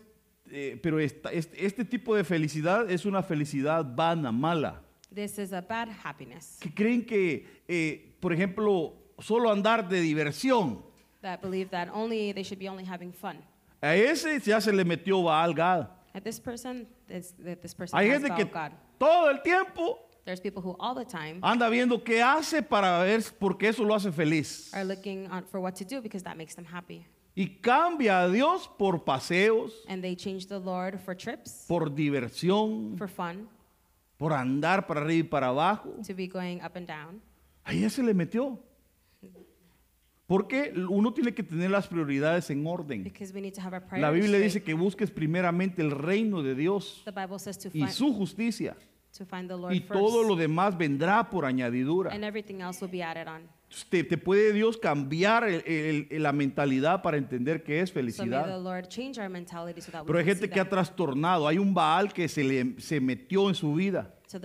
[0.51, 4.81] eh, pero esta- este, este tipo de felicidad es una felicidad vana, mala.
[5.13, 10.83] This is a bad happiness Que creen que, eh, por ejemplo, solo andar de diversión.
[11.21, 13.37] that believe that only they should be only having fun.
[13.81, 15.87] A ese ya se le metió Baal Gad.
[16.13, 18.71] At this person, this, that this person Hay gente que God.
[18.97, 23.21] todo el tiempo There's people who all the time anda viendo qué hace para ver
[23.39, 24.71] porque eso lo hace feliz.
[24.73, 27.05] are looking on for what to do because that makes them happy.
[27.33, 32.97] Y cambia a Dios por paseos, And they change the Lord for trips, por diversión,
[32.97, 33.47] for fun,
[34.17, 35.95] por andar para arriba y para abajo.
[36.05, 37.21] to be going up and down.
[37.63, 38.59] Ahí se le metió.
[40.27, 43.03] Porque uno tiene que tener las prioridades en orden.
[43.03, 44.43] Because we need to have our La priorities Biblia straight.
[44.53, 48.13] dice que busques primeramente el reino de Dios The Bible says to y find, su
[48.13, 48.77] justicia.
[49.17, 49.93] to find the Lord Y first.
[49.93, 52.11] todo lo demás vendrá por añadidura.
[52.13, 53.41] and everything else will be added on.
[53.89, 58.45] Te, te puede Dios cambiar el- el- la mentalidad para entender qué es felicidad.
[58.45, 61.47] So Pero hay gente que ha trastornado.
[61.47, 64.39] Hay un Baal que se, le, se metió en su vida So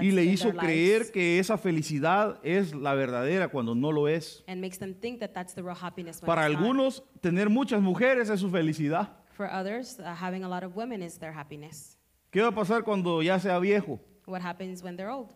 [0.00, 4.42] y le hizo creer lives que esa felicidad es la verdadera cuando no lo es.
[4.46, 6.60] that Para it's not.
[6.62, 9.16] algunos, tener muchas mujeres es su felicidad.
[9.38, 11.96] Others, uh, having a lot of women is their happiness.
[12.30, 15.30] ¿Qué va a pasar cuando ya sea viejo What happens when they're old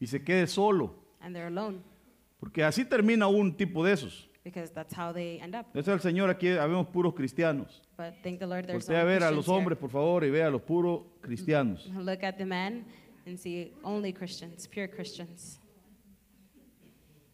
[0.00, 0.94] y se quede solo?
[1.20, 1.80] and they're alone?
[2.38, 4.28] Porque así termina un tipo de esos.
[4.44, 5.66] Because that's how they end up.
[5.74, 7.82] Ese es el Señor, aquí habemos puros cristianos.
[7.96, 10.46] But thank the Lord there's Voltea a ver a los hombres, por favor, y vea
[10.46, 11.86] a los puros cristianos.
[11.96, 12.84] Look at the men
[13.26, 15.58] and see only Christians, pure Christians.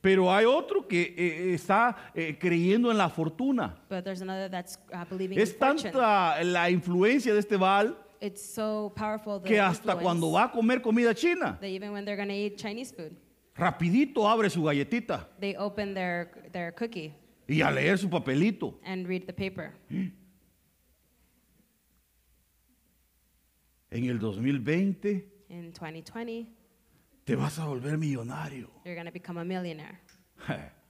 [0.01, 3.77] Pero hay otro que eh, está eh, creyendo en la fortuna.
[3.89, 5.93] But there's another that's uh, believing Es in fortune.
[5.93, 10.45] tanta la influencia de este Baal It's so powerful the que hasta influence cuando va
[10.45, 13.17] a comer comida china, that even when they're going to eat Chinese food,
[13.57, 17.13] rapidito abre su galletita they open their, their cookie
[17.49, 18.79] y a leer su papelito.
[18.85, 19.75] and read the paper.
[23.91, 26.47] En el 2020 In 2020,
[27.25, 28.71] te vas a volver millonario.
[28.85, 30.01] you're going to become a millionaire.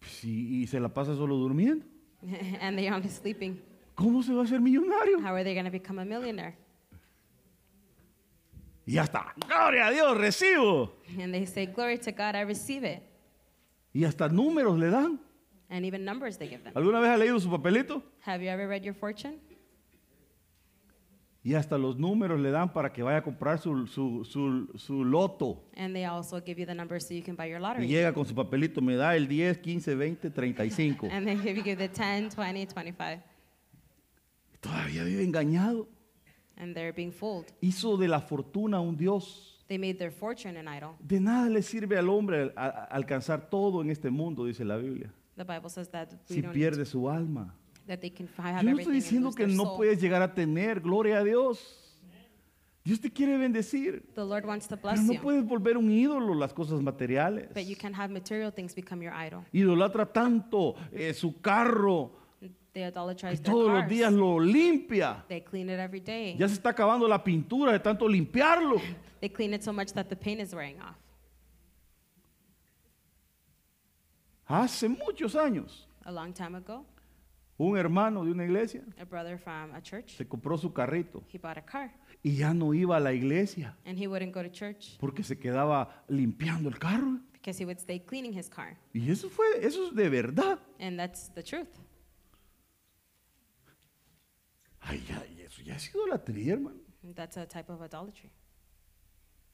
[0.00, 1.84] Sí, y se la pasa solo durmiendo.
[2.60, 3.60] and they're only sleeping.
[3.98, 5.18] ¿Cómo se va a ser millonario?
[5.18, 6.54] How are they going to become a millionaire?
[8.86, 9.34] Y ya está.
[9.46, 10.92] Gloria a Dios, recibo.
[11.20, 13.02] And they say, Glory to God, I receive it.
[13.92, 15.18] Y hasta números le dan.
[15.68, 16.72] And even numbers they give them.
[16.76, 18.00] ¿Alguna vez ha leído su papelito?
[18.24, 19.40] Have you ever read your fortune?
[21.42, 25.04] Y hasta los números le dan para que vaya a comprar su, su, su, su
[25.04, 25.64] loto.
[25.76, 27.88] And they also give you the numbers so you can buy your Y lottery.
[27.88, 31.08] llega con su papelito, me da el 10, 15, 20, 35.
[31.10, 33.22] And they give you the 10, 20, 25.
[34.92, 35.88] Todavía vive engañado.
[36.56, 37.46] And they're being fooled.
[37.60, 39.54] Hizo de la fortuna un Dios.
[39.68, 40.94] They made their fortune an idol.
[40.98, 44.76] De nada le sirve al hombre a- a- alcanzar todo en este mundo, dice la
[44.78, 47.54] Biblia, The Bible says that we si don't pierde su alma.
[47.86, 51.18] that they can have Yo no estoy diciendo que no puedes llegar a tener, gloria
[51.18, 51.84] a Dios.
[52.84, 55.90] Dios te quiere bendecir, The Lord wants to pero bless no you, puedes volver un
[55.90, 57.48] ídolo las cosas materiales.
[57.52, 59.44] but you can have material things become your idol.
[59.52, 62.12] Idolatra tanto eh, su carro,
[62.74, 63.90] They idolatrize their todos los cars.
[63.90, 65.24] días lo limpia.
[65.28, 66.36] They clean it every day.
[66.38, 68.80] Ya se está acabando la pintura de tanto limpiarlo.
[69.20, 70.96] They clean it so much that the paint is wearing off.
[74.44, 76.86] Hace muchos años, A long time ago,
[77.58, 81.38] un hermano de una iglesia a brother from a church, se compró su carrito he
[81.38, 81.90] bought a car
[82.22, 85.36] y ya no iba a la iglesia and he wouldn't go to church porque se
[85.38, 87.18] quedaba limpiando el carro.
[87.32, 88.76] because he would stay cleaning his car.
[88.94, 90.58] Y eso fue, eso es de verdad.
[90.80, 91.68] And that's the truth.
[94.88, 96.78] Ay, ya, eso ya es idolatría, hermano.
[97.14, 98.30] That's a type of idolatry.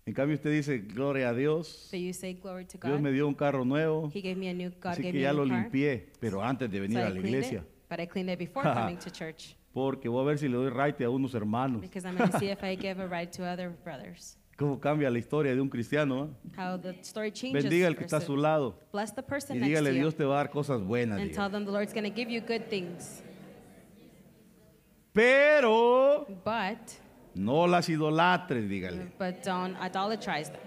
[0.07, 3.01] En cambio usted dice, gloria a Dios, So you say glory to Dios God.
[3.01, 5.20] me dio un carro nuevo, He gave me a new God así gave que me
[5.23, 5.62] ya a lo car.
[5.62, 8.62] limpié, pero antes de venir So a la iglesia, it, but I cleaned it before
[8.64, 11.81] coming to church porque voy a ver si le doy right a unos hermanos.
[11.81, 14.37] because I'm going to see if I give a ride to other brothers.
[14.59, 16.27] ¿Cómo cambia la historia de un cristiano?
[16.27, 16.61] eh?
[16.61, 17.64] How the story changes.
[17.64, 20.03] Bendiga al que está a su lado Bless the person y next dígale, to you
[20.03, 21.18] Dios te va a dar cosas buenas.
[21.18, 21.35] and dígale.
[21.35, 23.23] tell them the Lord's going to give you good things.
[25.14, 26.90] Pero But
[27.37, 29.12] no las idolatres, dígale.
[29.18, 30.61] but don't idolatrize them.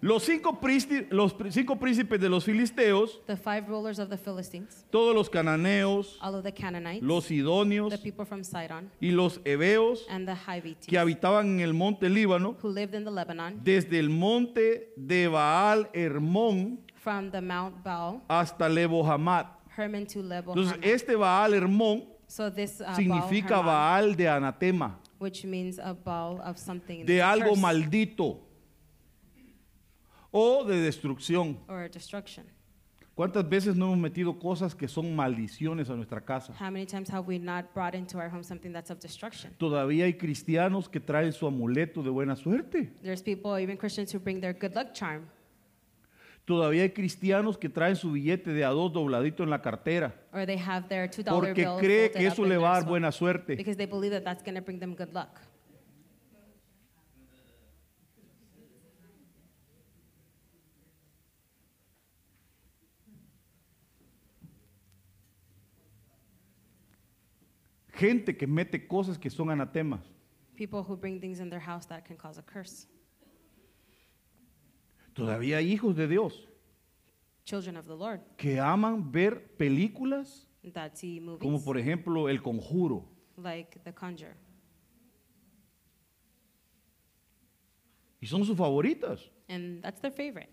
[0.00, 4.84] Los cinco, prísti- los cinco príncipes de los filisteos, The five rulers of the Philistines,
[4.90, 9.40] todos los cananeos, all of the Canaanites, los sidonios the people from Sidon, y los
[9.44, 13.58] heveos and the Hivites, que habitaban en el monte Líbano, who lived in the Lebanon,
[13.64, 19.46] desde el monte de Baal Hermón from the Mount Baal, hasta Lebo Hamad.
[19.76, 25.94] Entonces, este Baal Hermón So this uh, significa Baal, Baal de anatema, which means a
[25.94, 28.40] ball of something de algo maldito
[30.32, 31.56] o de destrucción.
[31.68, 32.44] or destruction.
[33.14, 36.52] ¿Cuántas veces no hemos metido cosas que son maldiciones a nuestra casa?
[36.58, 39.54] How many times have we not brought into our home something that's of destruction?
[39.56, 42.90] Todavía hay cristianos que traen su amuleto de buena suerte.
[43.00, 45.28] There's people, even Christians, who bring their good luck charm.
[46.44, 50.44] Todavía hay cristianos que traen su billete de a dos dobladito en la cartera Or
[50.44, 53.56] they have their $2 dollar porque cree que eso le va a dar buena suerte.
[67.94, 70.00] Gente que mete cosas que son anatemas.
[70.56, 72.86] People who bring things in their house that can cause a curse.
[75.14, 76.48] Todavía hay hijos de Dios
[77.44, 82.42] Children of the Lord que aman ver películas that see movies como por ejemplo El
[82.42, 83.04] Conjuro.
[83.36, 84.34] like The Conjure.
[88.20, 89.30] Y son sus favoritas.
[89.48, 90.48] And that's their favorite.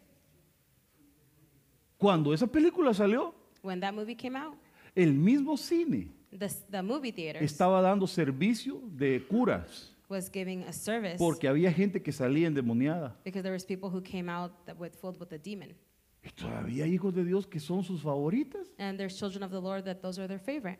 [1.97, 4.58] Cuando esa película salió, When that movie came out,
[4.95, 10.74] el mismo cine the, the movie theaters estaba dando servicio de curas was giving a
[10.74, 13.15] service porque había gente que salía endemoniada.
[13.24, 15.74] because there was people who came out that with filled with a demon.
[16.24, 18.67] Y todavía hay hijos de Dios que son sus favoritas.
[18.78, 20.80] And there's children of the Lord that those are their favorite.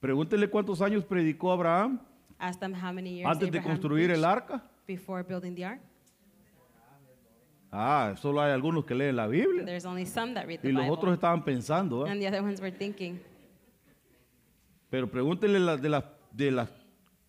[0.00, 2.00] Pregúntele cuántos años predicó Abraham
[2.38, 4.62] Ask them how many years antes de Abraham construir el preached arca.
[4.86, 5.80] before building the ark.
[7.70, 9.64] Ah, solo hay algunos que leen la Biblia.
[9.64, 10.94] There's only some that read the Y los Bible.
[10.96, 12.06] otros estaban pensando.
[12.06, 13.20] And the other ones were thinking.
[14.90, 16.70] Pero pregúntele las de, las de las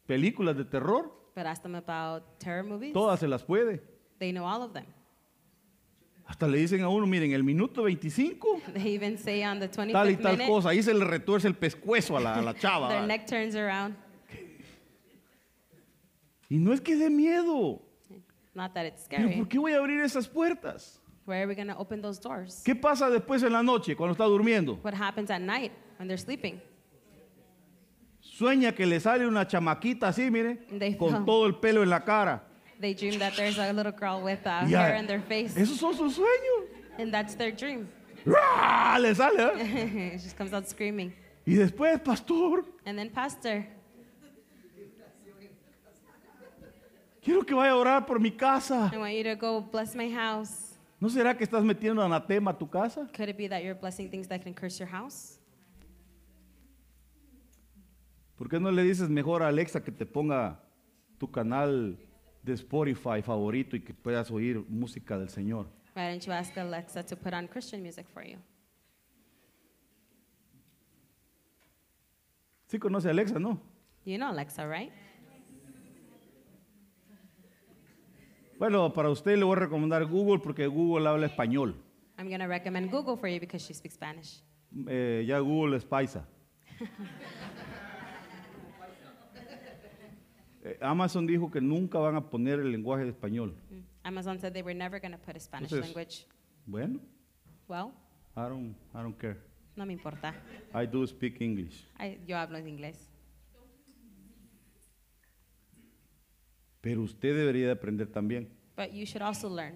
[0.07, 1.11] películas de terror.
[1.35, 2.93] But ask them about terror movies.
[2.93, 3.81] Todas se las puede.
[4.17, 4.85] They know all of them.
[6.25, 9.91] Hasta le dicen a uno, miren, el minuto 25, They even say on the 25th
[9.91, 10.69] tal y tal minute, cosa.
[10.69, 12.87] Ahí se le retuerce el pescuezo a la, a la chava.
[12.87, 13.07] their ¿va?
[13.07, 13.95] neck turns around.
[16.49, 17.81] Y no es que dé miedo.
[18.59, 19.37] Not that it's Pero scary.
[19.37, 20.99] ¿por qué voy a abrir esas puertas?
[21.25, 22.61] Where are we going to open those doors?
[22.65, 24.77] ¿Qué pasa después en la noche cuando está durmiendo?
[24.83, 26.59] What happens at night when they're sleeping?
[28.19, 32.03] Sueña que le sale una chamaquita así, mire, They con todo el pelo en la
[32.03, 32.43] cara.
[32.81, 35.77] They dream that there's a little girl with uh, Ya, hair in their face, Esos
[35.77, 36.67] son sus sueños.
[36.97, 37.87] and that's their dream.
[38.25, 39.51] Le sale.
[39.55, 40.11] ¿eh?
[40.15, 41.13] it just comes out screaming.
[41.45, 43.65] Y después, pastor, And then, Pastor,
[47.21, 48.89] quiero que vaya a orar por mi casa.
[48.93, 50.77] I want you to go bless my house.
[50.99, 53.07] ¿No será que estás metiendo anatema a tu casa?
[53.15, 55.39] Could it be that you're blessing things that can curse your house?
[58.37, 60.59] ¿Por qué no le dices mejor a Alexa que te ponga
[61.17, 61.97] tu canal
[62.43, 65.67] de Spotify favorito y que puedas oír música del Señor?
[65.95, 68.37] Why don't you ask Alexa to put on Christian music for you?
[72.67, 73.59] Sí conoce a Alexa, ¿no?
[74.05, 74.91] You know Alexa, right?
[78.59, 81.75] Bueno, para usted le voy a recomendar Google porque Google habla español.
[82.17, 84.41] I'm going to recommend Google for you because she speaks Spanish.
[84.87, 86.27] Eh, ya Google es paisa.
[90.61, 93.55] Eh, Amazon dijo que nunca van a poner el lenguaje de español.
[93.71, 93.79] Mm.
[94.03, 96.25] Amazon said they were never going to put a Spanish Entonces- language.
[96.65, 96.99] Bueno,
[97.69, 97.93] Well,
[98.35, 99.37] I don't, I don't care.
[99.77, 100.33] no me importa.
[100.73, 101.87] I do speak English.
[101.97, 103.08] I, yo hablo en inglés.
[106.89, 108.49] Pero usted debería de aprender también.
[108.75, 109.75] But you should also learn.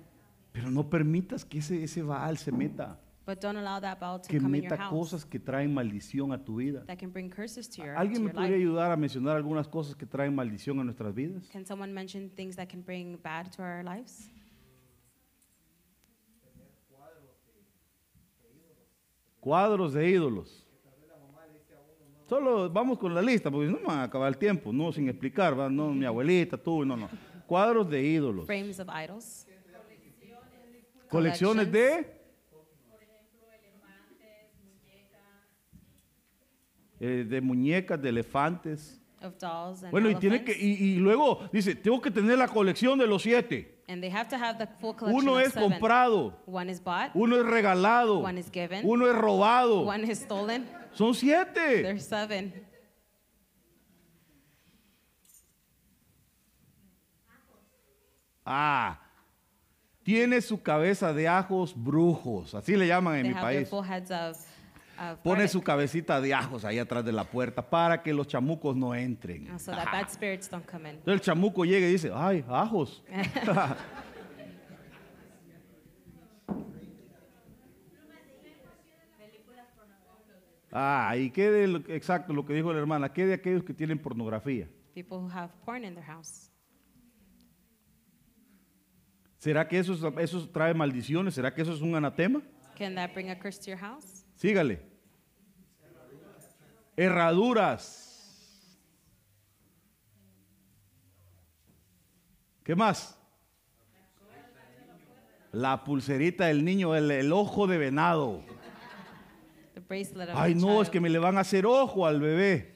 [0.51, 4.27] Pero no permitas que ese, ese Baal se meta, But don't allow that ball to
[4.27, 6.83] que come in your meta house cosas que traen maldición a tu vida.
[6.87, 8.61] that can bring curses to your, to ¿Alguien me your podría life.
[8.65, 11.47] ayudar a mencionar algunas cosas que traen maldición a nuestras vidas?
[11.51, 14.27] Can someone mention things that can bring bad to our lives?
[19.39, 20.62] Cuadros de ídolos.
[22.33, 25.07] Solo vamos con la lista, porque no me va a acabar el tiempo, no sin
[25.07, 25.69] explicar, ¿va?
[25.69, 27.07] no mi abuelita, tú, no, no.
[27.45, 28.47] Cuadros de ídolos.
[28.47, 29.45] Frames of idols.
[31.09, 32.19] Colecciones de
[36.99, 38.99] eh, de muñecas, de elefantes.
[39.21, 42.47] Of dolls and Bueno, y tiene que y, y luego dice, tengo que tener la
[42.47, 43.83] colección de los siete.
[43.87, 47.37] And they have to have the full collection Uno es comprado, One is bought, uno
[47.37, 48.81] es regalado, One is given.
[48.83, 49.81] uno es robado.
[49.81, 50.65] one is stolen.
[50.93, 51.81] Son siete.
[51.83, 52.53] There's seven.
[58.45, 58.99] Ah,
[60.03, 63.69] tiene su cabeza de ajos brujos, así le llaman en They mi have their país.
[63.69, 64.37] full heads of,
[64.99, 65.49] of Pone garlic.
[65.51, 69.49] su cabecita de ajos ahí atrás de la puerta para que los chamucos no entren.
[69.49, 70.95] Uh, so that bad spirits don't come in.
[70.97, 73.01] Entonces el chamuco llega y dice, ay, ajos.
[80.75, 83.13] Ah, ¿y qué de, lo- exacto lo que dijo la hermana?
[83.13, 84.67] ¿Qué de aquellos que tienen pornografía?
[84.95, 86.49] People who have porn in their house.
[89.37, 91.35] ¿Será que eso, es- eso trae maldiciones?
[91.35, 92.41] ¿Será que eso es un anatema?
[92.77, 94.25] Can that bring a curse to your house?
[94.35, 94.79] Sígale.
[96.97, 98.09] Herraduras.
[102.63, 103.15] ¿Qué más?
[105.51, 108.41] La pulserita del niño, el, el ojo de venado.
[109.87, 112.75] Bracelet of Ay, the no, es que me le van a hacer ojo al bebé.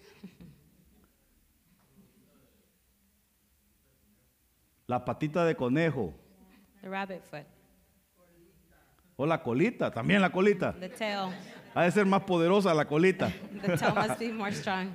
[4.88, 6.14] La patita de conejo.
[6.82, 7.45] The rabbit foot.
[9.18, 10.74] O la colita, también la colita.
[10.74, 11.34] The tail.
[11.74, 13.32] Ha de ser más poderosa la colita.
[13.62, 14.89] The tail must be more strong.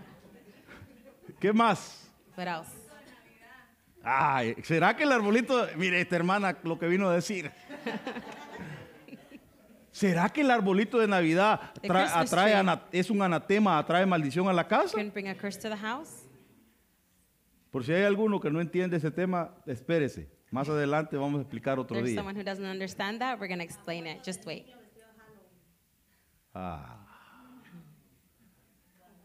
[1.40, 2.08] ¿Qué más?
[2.36, 2.70] What else?
[4.04, 7.50] Ay, ¿será que el arbolito, mire esta hermana lo que vino a decir?
[10.02, 11.60] ¿Será que el arbolito de Navidad
[12.12, 14.96] atrae ana- es un anatema, atrae maldición a la casa?
[15.14, 16.24] Bring a curse to the house?
[17.70, 20.28] Por si hay alguno que no entiende ese tema, espérese.
[20.50, 22.20] Más adelante vamos a explicar otro There's día.
[22.20, 23.38] who doesn't understand that.
[23.38, 24.24] We're to explain it.
[24.26, 24.66] Just wait.
[26.52, 26.98] Ah.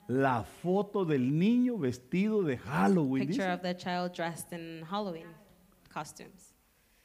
[0.08, 3.26] La foto del niño vestido de Halloween.
[3.28, 3.54] Picture dice.
[3.56, 5.26] of the child dressed in Halloween
[5.92, 6.54] costumes.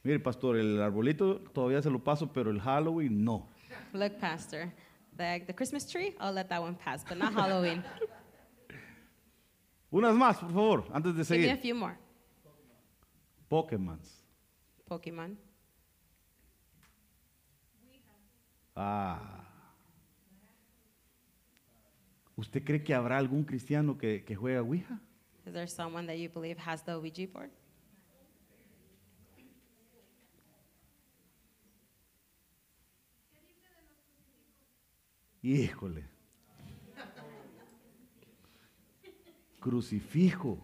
[0.05, 3.49] Mire, pastor, el arbolito todavía se lo paso, pero el Halloween no.
[3.93, 4.73] Look, Pastor,
[5.17, 7.83] the, the Christmas tree, I'll let that one pass, but not Halloween.
[9.93, 11.61] Unas más, por favor, antes de Give me a seguir.
[11.61, 11.99] few more.
[13.51, 13.99] Pokémon.
[14.89, 15.37] Pokemon.
[18.75, 19.19] Ah.
[22.37, 24.99] ¿Usted cree que habrá algún cristiano que, que juega Ouija?
[25.47, 27.51] Is there someone that you believe has the Ouija board?
[35.43, 36.05] Híjole.
[39.61, 40.59] Crucifijo.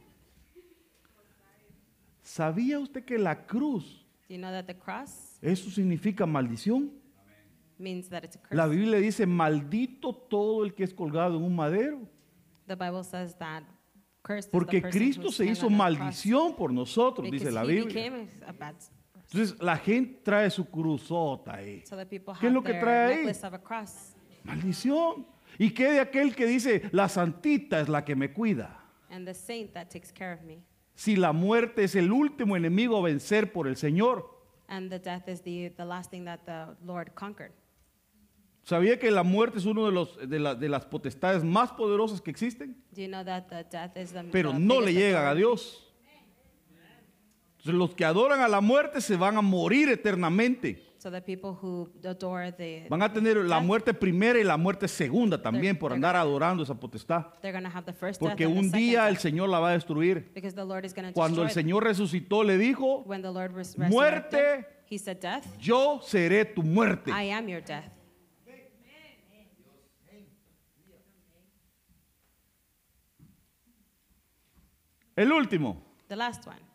[2.23, 6.91] ¿Sabía usted que la cruz, Do you know that the cross eso significa maldición?
[7.79, 8.55] means that it's a curse?
[8.55, 12.01] La Biblia dice, maldito todo el que es colgado en un madero.
[12.67, 13.63] The Bible says that
[14.23, 17.25] cursed Porque is the person Cristo who's se hizo on the cross maldición por nosotros,
[17.31, 17.87] because dice la he Biblia.
[18.11, 18.75] became a bad
[19.33, 21.83] Entonces la gente trae su cruzota ahí.
[21.87, 23.17] so that people ¿Qué es have lo que their trae ahí?
[23.25, 24.15] necklace of a cross.
[24.49, 25.27] Maldición.
[25.59, 28.81] ¿Y qué de aquel que dice, la santita es la que me cuida?
[29.11, 30.59] And the saint that takes care of me.
[30.95, 34.25] Si la muerte es el último enemigo a vencer por el Señor.
[34.69, 37.53] And the death is the, the last thing that the Lord conquered.
[38.65, 42.21] ¿Sabía que la muerte es uno de, los, de, la- de las potestades más poderosas
[42.21, 42.77] que existen?
[42.95, 45.35] Do you know that the death is the Pero the no le llegan a?
[45.35, 45.85] Dios.
[47.59, 50.85] Entonces los que adoran a la muerte se van a morir eternamente.
[51.01, 54.89] So the people who adore the Van a tener la muerte primera y la muerte
[54.89, 57.27] segunda también They're- por andar adorando esa potestad.
[57.41, 59.23] they're going to have the first Porque death and un the second día el death,
[59.23, 60.29] Señor la va a destruir.
[60.35, 61.69] because the Lord is going to Cuando el destroy them.
[61.71, 64.37] Señor resucitó, le dijo, When the Lord res- Muerte.
[64.37, 67.13] resurrected, he said, Death, yo seré tu muerte.
[67.13, 67.93] I am your death.
[75.17, 75.83] El último.
[76.09, 76.68] The last one.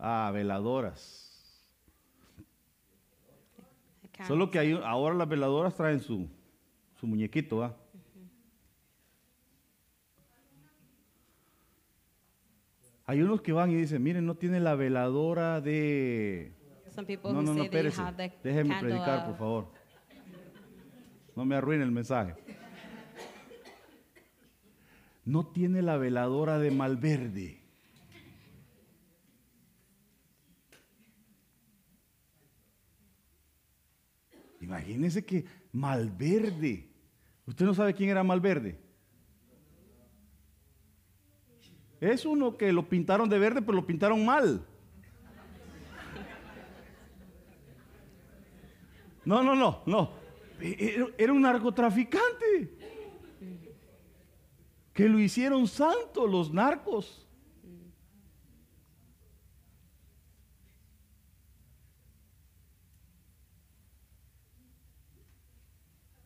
[0.00, 1.26] Ah, veladoras.
[4.26, 6.28] Solo que hay, ahora las veladoras traen su,
[6.98, 7.74] su muñequito, ¿ah?
[13.06, 16.52] Hay unos que van y dicen, miren, no tiene la veladora de...
[16.94, 17.96] Some people No, no, no, espérese.
[18.02, 18.30] candle
[18.80, 19.72] predicar, of- por favor.
[21.34, 22.34] No me arruine el mensaje.
[25.24, 27.59] No tiene la veladora de Malverde.
[34.60, 36.88] Imagínense que Malverde.
[37.46, 38.78] ¿Usted no sabe quién era Malverde?
[42.00, 44.66] Es uno que lo pintaron de verde, pero lo pintaron mal.
[49.24, 50.10] No, no, no, no.
[50.60, 52.78] Era un narcotraficante.
[54.92, 57.26] Que lo hicieron santo los narcos.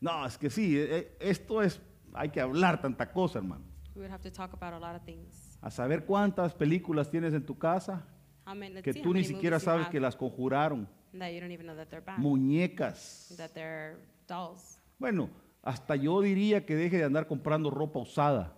[0.04, 1.80] No, es que sí, e- e- esto es,
[2.12, 3.64] hay que hablar tanta cosa, hermano.
[3.94, 5.58] We would have to talk about a lot of things.
[5.62, 8.06] A saber cuántas películas tienes en tu casa
[8.46, 10.86] How many, que tú ni siquiera sabes que las conjuraron.
[11.18, 13.34] that you don't even know that they're bad, Muñecas.
[13.38, 13.96] that they're
[14.28, 14.78] dolls.
[14.98, 15.30] Bueno,
[15.62, 18.52] hasta yo diría que deje de andar comprando ropa usada.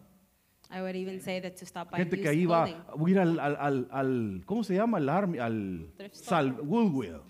[0.68, 3.06] I would even say that to stop Gente que ahí va clothing.
[3.06, 4.98] a ir al, al, al, al- ¿cómo se llama?
[4.98, 5.92] Al, army, al.
[6.10, 7.20] Sal, Goodwill.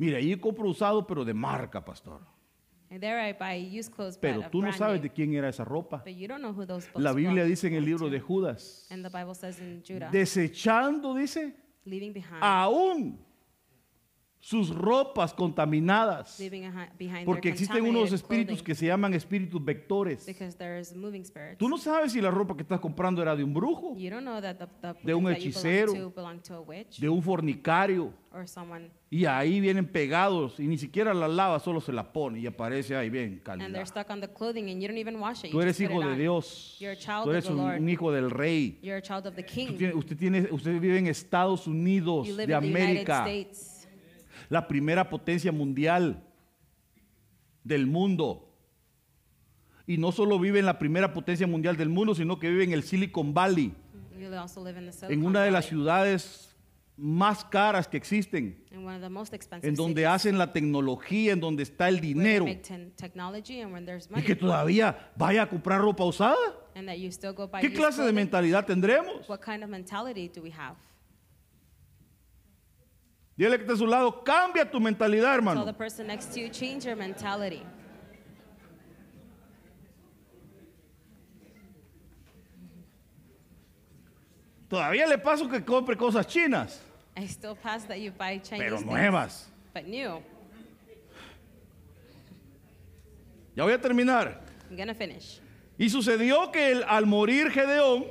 [0.00, 2.22] Mire, ahí compro usado, pero de marca, pastor.
[2.90, 5.08] And there I buy used clothes, but Pero of tú no brand sabes name.
[5.08, 5.98] de quién era esa ropa.
[5.98, 8.18] But you don't know who those books La Biblia belong- dice en el libro de.
[8.18, 13.20] Judas, And the Bible says in Judah, desechando, dice, leaving behind, aún
[14.42, 16.40] sus ropas contaminadas.
[17.26, 20.26] Porque existen unos espíritus que se llaman espíritus vectores.
[21.58, 25.30] Tú no sabes si la ropa que estás comprando era de un brujo, de un
[25.30, 25.92] hechicero,
[26.98, 28.12] de un fornicario.
[28.32, 32.38] or someone, Y ahí vienen pegados y ni siquiera la lava, solo se la pone
[32.38, 33.84] y aparece ahí bien calidad.
[33.84, 35.50] stuck on the clothing, and you don't even wash it.
[35.50, 36.14] Tú eres hijo de.
[36.16, 36.76] Dios.
[36.78, 38.78] You're a child Tú of eres the un, hijo del rey.
[38.82, 39.76] You're a child of the Tú King.
[39.76, 43.18] tiene- usted, tiene, usted vive en Estados Unidos You live de in the United América,
[43.26, 43.69] States,
[44.50, 46.22] la primera potencia mundial
[47.64, 48.52] del mundo.
[49.86, 52.72] Y no solo vive en la primera potencia mundial del mundo, sino que vive en
[52.72, 53.72] el Silicon Valley,
[55.08, 56.54] en una de las ciudades
[56.96, 61.32] más caras que existen, in one of the most expensive en donde hacen la tecnología,
[61.32, 66.36] en donde está el dinero, y que todavía vaya a comprar ropa usada.
[67.60, 69.28] ¿Qué clase de mentalidad tendremos?
[69.28, 70.76] What kind of mentality do we have?
[73.40, 75.72] Dile que está a su lado, cambia tu mentalidad, Tell the hermano.
[75.72, 77.62] person next to you, change your mentality.
[84.68, 86.80] Todavía le paso que compre cosas chinas,
[87.16, 89.48] I still pass that you buy Chinese pero things, nuevas.
[89.74, 90.22] but new.
[93.56, 94.40] Ya voy a terminar.
[94.70, 95.40] I'm gonna finish.
[95.76, 98.06] Y sucedió que el- al morir Gedeón,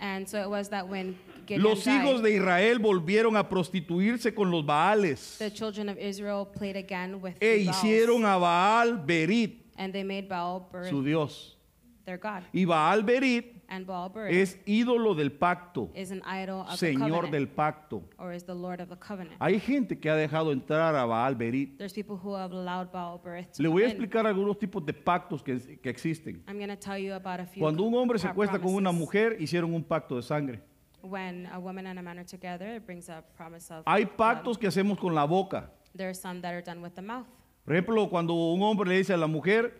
[0.00, 1.16] And so it was that when
[1.58, 6.76] los hijos de Israel volvieron a prostituirse con los Baales the children of Israel played
[6.76, 11.56] again with e the hicieron a Baal Berit, and they made Baal Berith su dios.
[12.04, 12.42] their god.
[12.52, 16.86] Y Baal Berit And Baal Berith es ídolo del pacto, is an idol of the
[16.92, 18.02] señor covenant, del pacto.
[18.18, 19.34] or is the Lord of the covenant.
[19.40, 21.78] Hay gente que ha dejado entrar a Baal Berit.
[21.78, 23.92] There's people who have allowed Baal Berith to Le voy a in.
[23.92, 26.42] explicar algunos tipos de pactos que, que existen.
[26.46, 28.92] I'm going to tell you about a few Cuando un hombre se acuesta con una
[28.92, 30.60] mujer, hicieron un pacto de sangre.
[31.02, 34.16] When a woman and a man are together, it brings a promise of Hay blood.
[34.16, 35.68] pactos que hacemos con la boca.
[35.94, 37.26] There are some that are done with the mouth.
[37.64, 39.72] Por ejemplo, cuando un hombre le dice a la mujer,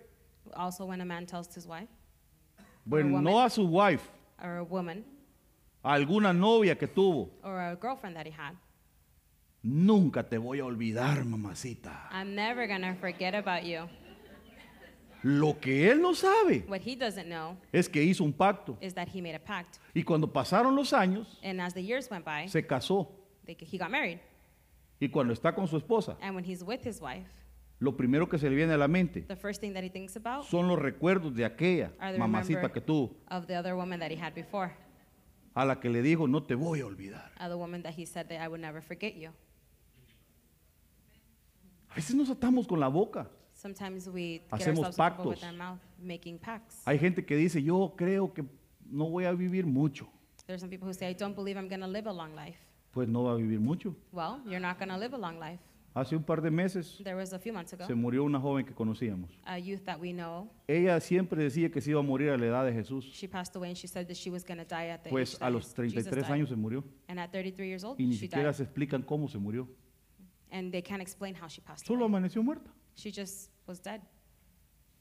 [0.55, 1.89] Also, when a man tells his wife
[2.85, 3.25] bueno, woman.
[3.25, 4.11] no a su wife,
[4.43, 5.05] or a woman
[5.85, 8.55] a alguna novia que tuvo, or a girlfriend that he had,
[9.63, 12.09] nunca te voy a olvidar, mamacita.
[12.11, 13.89] I'm never to forget about you.
[15.23, 18.77] Lo que él no sabe What he doesn't know es que hizo un pacto.
[18.81, 19.79] is that he made a pact.
[19.95, 23.09] Y cuando pasaron los años, And as the years went by, se casó.
[23.47, 24.19] they, he got married.
[25.01, 27.29] Y cuando está con su esposa, And when he's with his wife,
[27.79, 30.17] lo primero que se le viene a la mente the first thing that he thinks
[30.17, 33.75] about son los recuerdos de aquella are the mamacita remember que tuvo, of the other
[33.75, 34.73] woman that he had before,
[35.55, 37.31] a la que le dijo, no te voy a olvidar.
[37.41, 39.31] of the woman that he said that I would never forget you.
[41.91, 43.29] A veces nos atamos con la boca.
[43.67, 45.47] Sometimes we get Hacemos ourselves in trouble with pactos.
[45.47, 46.83] our mouth, making pacts.
[46.85, 48.45] Hay gente que dice, yo creo que
[48.91, 50.09] no voy a vivir mucho.
[50.47, 52.59] There's some people who say, I don't believe I'm going to live a long life.
[52.93, 53.95] Pues no va a vivir mucho.
[54.11, 55.61] Well, you're not going to live a long life.
[55.95, 58.65] Hace un par de meses There was a few months ago, se murió una joven
[58.65, 59.31] que conocíamos.
[59.45, 62.47] a youth that we know, Ella siempre decía que se iba a morir a la
[62.47, 63.05] edad de Jesús.
[63.13, 65.35] she passed away and she said that she was going to die at the Pues
[65.35, 66.31] age a that los Jesus 33 died.
[66.33, 66.83] años se murió.
[67.09, 68.55] And at 33 years old, Y ni she siquiera died.
[68.57, 69.69] se explican cómo se murió.
[70.51, 72.09] And they can't explain how she passed Solo away.
[72.09, 72.71] amaneció muerta.
[72.95, 74.01] She just was dead.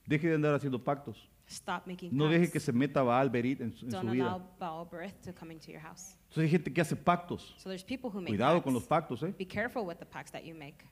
[0.07, 1.29] Deje de andar haciendo pactos.
[1.47, 2.53] Stop making No deje pacts.
[2.53, 4.25] que se meta Baal Berit en su, en Don't vida.
[4.33, 6.15] allow Baal Berith to come into your house.
[6.29, 7.53] Entonces hay gente que hace pactos.
[7.57, 9.33] So there's people who make Cuidado con los pactos, ¿eh?
[9.37, 10.85] Be careful with the pacts that you make.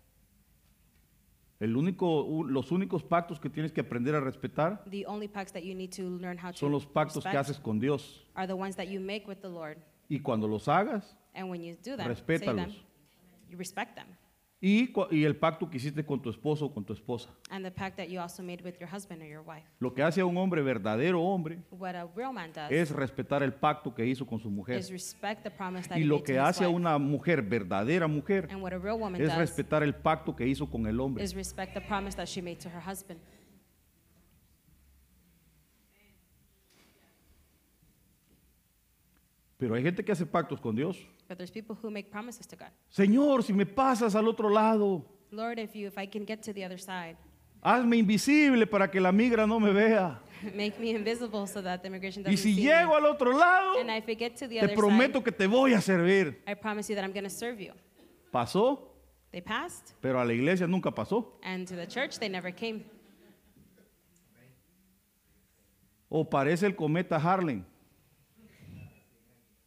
[1.60, 5.52] El único, u- los únicos pactos que tienes que aprender a respetar The only pacts
[5.54, 8.26] that you need to learn how to son los pactos que respect haces con Dios.
[8.34, 9.78] are the ones that you make with the Lord.
[10.10, 12.76] Y cuando los hagas, And when you do them, say them, Respétalos.
[13.50, 14.08] you respect them.
[14.62, 14.92] Y,
[15.24, 17.30] el pacto que hiciste con tu esposo o con tu esposa.
[17.50, 19.66] And the pact that you also made with your husband or your wife.
[19.80, 23.42] Lo que hace a un hombre verdadero hombre What a real man does es respetar
[23.42, 24.78] el pacto que hizo con su mujer.
[24.78, 26.76] is respect the promise that Y he lo made to que his hace a wife.
[26.76, 30.46] una mujer verdadera mujer And what a real woman es does respetar el pacto que
[30.46, 31.24] hizo con el hombre.
[31.24, 33.20] is respect the promise that she made to her husband.
[39.60, 40.98] Pero hay gente que hace pactos con Dios.
[41.28, 42.70] But there's people who make promises to God.
[42.90, 46.54] Señor, si me pasas al otro lado, Lord, if you if I can get to
[46.54, 47.18] the other side,
[47.62, 50.18] hazme invisible para que la migra no me vea.
[50.56, 52.96] make me invisible so that the immigration Y doesn't si see llego me.
[52.96, 55.46] al otro lado, And if I get to the te other prometo side, que te
[55.48, 56.42] voy a servir.
[56.48, 57.74] I promise you that I'm going to serve you.
[58.32, 58.80] Pasó,
[59.32, 61.34] They passed, pero a la iglesia nunca pasó.
[61.44, 62.86] and to the church they never came.
[66.08, 67.64] O parece el cometa Harlem,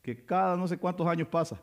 [0.02, 1.60] que cada no sé cuántos años pasa.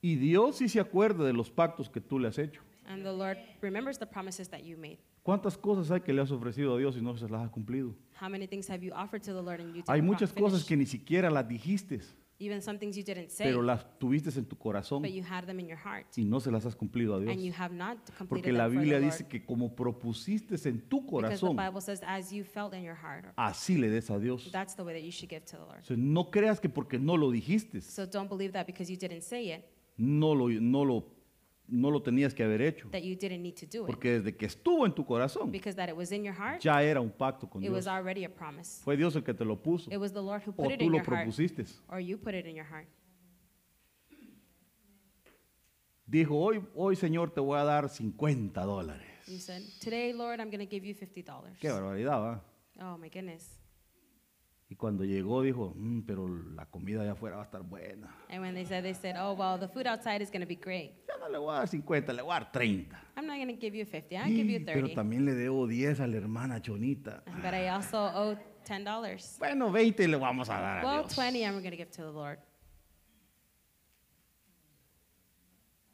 [0.00, 2.62] Y Dios sí se acuerda de los pactos que tú le has hecho.
[2.86, 4.98] And the Lord remembers the promises that you made.
[5.24, 7.92] ¿Cuántas cosas hay que le has ofrecido a Dios y no se las has cumplido?
[8.20, 10.76] How many things have you offered to the Lord and you Hay muchas cosas que
[10.76, 12.00] ni siquiera las dijiste,
[12.38, 15.46] Even some things you didn't say, pero las tuviste en tu corazón but you had
[15.46, 16.06] them in your heart.
[16.18, 17.54] y no se las has cumplido a And you Dios.
[17.58, 19.30] have not completed Porque la them for Biblia the dice Lord.
[19.30, 22.94] que como propusiste en tu Because the corazón, Bible says, as you felt in your
[22.96, 24.50] heart, así le des a Dios.
[24.52, 25.80] that's the way that you should give to the Lord.
[25.80, 28.98] O sea, no creas que porque no lo dijiste, So don't believe that because you
[28.98, 29.64] didn't say it,
[29.96, 31.04] no lo, no lo,
[31.68, 32.88] no lo tenías que haber hecho.
[32.90, 33.86] that you didn't need to do it.
[33.86, 36.82] Porque desde que estuvo en tu corazón, Because that it was in your heart, ya
[36.82, 37.94] era un pacto con it was Dios.
[37.94, 38.82] already a promise.
[38.84, 39.90] Fue Dios el que te lo puso.
[39.90, 41.64] It was the Lord who O put it tú in lo your heart, propusiste.
[41.88, 42.86] or you put it in your heart.
[46.06, 49.06] Dijo, hoy, hoy Señor te voy a dar 50 dólares.
[49.26, 51.58] You said, Today, Lord, I'm going to give you $50.
[51.58, 52.44] Qué barbaridad, ¿va?
[52.80, 53.58] Oh, my goodness.
[54.68, 58.12] Y cuando llegó dijo, "Mm, pero la comida allá afuera va a estar buena.
[58.28, 60.56] And when they said, they said, Oh, well, the food outside is going to be
[60.56, 60.92] great.
[61.06, 62.96] Ya no le voy a dar 50, le voy a dar 30.
[63.16, 65.34] I'm not going to give you 50, I'll give you Y- pero 30 también le
[65.34, 67.22] debo 10 a la hermana Chonita.
[67.42, 69.38] But I also owe $10.
[69.38, 71.14] Bueno, 20 le vamos a dar a Well, Dios.
[71.14, 72.40] 20 I'm going to give to the Lord.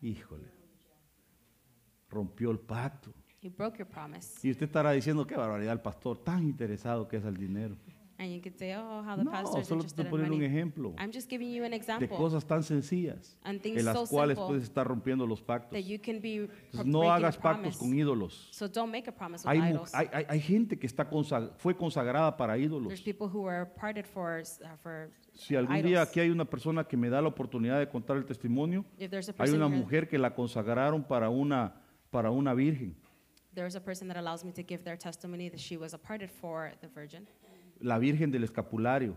[0.00, 0.48] Híjole.
[2.08, 3.12] Rompió el pacto.
[3.42, 4.46] He broke your promise.
[4.46, 7.76] Y usted estará diciendo, qué barbaridad el pastor, tan interesado que es al dinero.
[8.22, 10.30] And you could say, Oh, how the No, pastor is solo te interested in un
[10.30, 10.44] money.
[10.46, 13.96] ejemplo I'm just giving you an de example cosas tan sencillas and things en las
[13.96, 15.72] so cuales simple puedes estar rompiendo los pactos.
[15.72, 16.36] that you can be
[16.72, 17.78] Entonces, no breaking hagas a pactos promise.
[17.80, 18.48] con ídolos.
[18.52, 19.92] So don't make a promise with Hay, mu- idols.
[19.92, 21.04] hay, hay- hay gente que está
[21.58, 23.02] fue consagrada para There's ídolos.
[23.02, 26.08] people who parted for, uh, for Si algún día idols.
[26.10, 29.28] aquí hay una persona que me da la oportunidad de contar el testimonio, If there's
[29.30, 31.74] a hay person una here- mujer que la consagraron para una,
[32.12, 32.94] para una virgen,
[33.52, 36.70] there's a person that allows me to give their testimony that she was aparted for
[36.80, 37.26] the virgin.
[37.82, 39.16] La virgen del escapulario.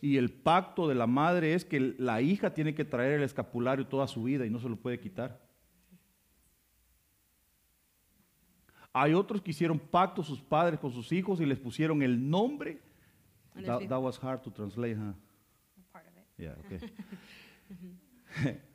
[0.00, 3.86] Y el pacto de la madre es que la hija tiene que traer el escapulario
[3.86, 5.38] toda su vida y no se lo puede quitar.
[8.92, 12.80] Hay otros que hicieron pacto sus padres con sus hijos y les pusieron el nombre.
[13.64, 15.12] That, that was hard to translate, huh?
[15.92, 16.24] part of it.
[16.38, 16.80] Yeah, okay.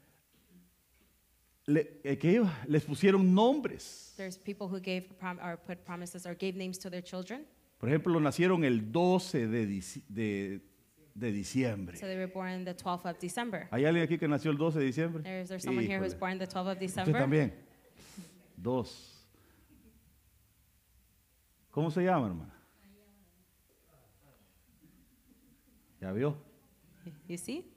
[1.68, 2.54] Le- eh, ¿qué iba?
[2.68, 4.14] Les pusieron nombres.
[4.16, 5.10] There's people who gave
[5.42, 7.46] or put promises or gave names to their children.
[7.78, 9.66] Por ejemplo, nacieron el 12 de,
[10.08, 10.62] de-
[11.14, 11.98] de diciembre.
[11.98, 13.68] So they were born the 12th of December.
[13.72, 15.24] ¿Hay alguien aquí que nació el 12 de diciembre?
[15.24, 17.22] There- Is there someone here who's born the 12th of Usted December?
[17.22, 17.54] también.
[18.58, 19.12] Dos.
[21.72, 22.54] ¿Cómo se llama, hermana?
[26.02, 26.38] ¿Ya vio?
[27.28, 27.72] You see?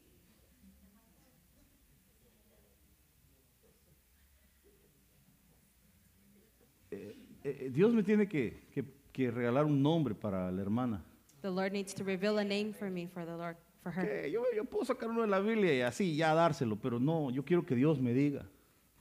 [6.91, 8.85] Eh, eh, Dios me tiene que, que-
[9.19, 11.03] que regalar un nombre para la hermana.
[11.43, 14.05] The Lord needs to reveal a name for me for the Lord for her.
[14.23, 17.31] Que yo, yo puedo sacar uno de la Biblia y así ya dárselo, pero no,
[17.31, 18.45] yo quiero que Dios me diga.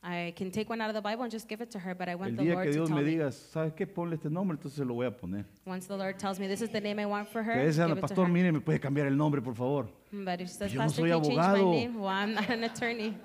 [0.03, 2.07] I can take one out of the Bible and just give it to her, but
[2.09, 3.09] I want El the día Lord que to Dios tell me me.
[3.11, 3.85] diga, ¿sabes qué?
[3.85, 5.45] Ponle este nombre, entonces se lo voy a poner.
[5.67, 7.75] Once the Lord tells me this is the name I want for her, Que ese
[7.77, 8.31] give anda, it to pastor, her.
[8.31, 9.87] mire, me puede cambiar el nombre, por favor.
[10.11, 11.71] But if she says, Yo no Pastor, soy can you change my abogado.
[11.71, 11.99] name?
[11.99, 13.17] Well, I'm not an attorney.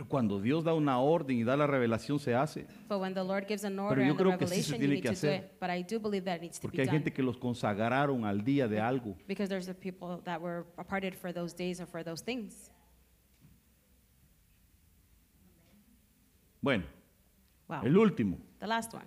[0.00, 2.66] Pero cuando Dios da una orden y da la revelación, se hace.
[2.88, 5.10] But when the Lord gives an order Pero yo creo que sí se tiene que
[5.10, 5.52] hacer.
[6.62, 9.14] Porque hay gente que los consagraron al día de algo.
[9.28, 12.72] Because there's the people that were aparted for those days or for those things.
[16.62, 16.86] Bueno,
[17.68, 17.82] Wow.
[17.84, 18.38] el último.
[18.58, 19.04] The last one.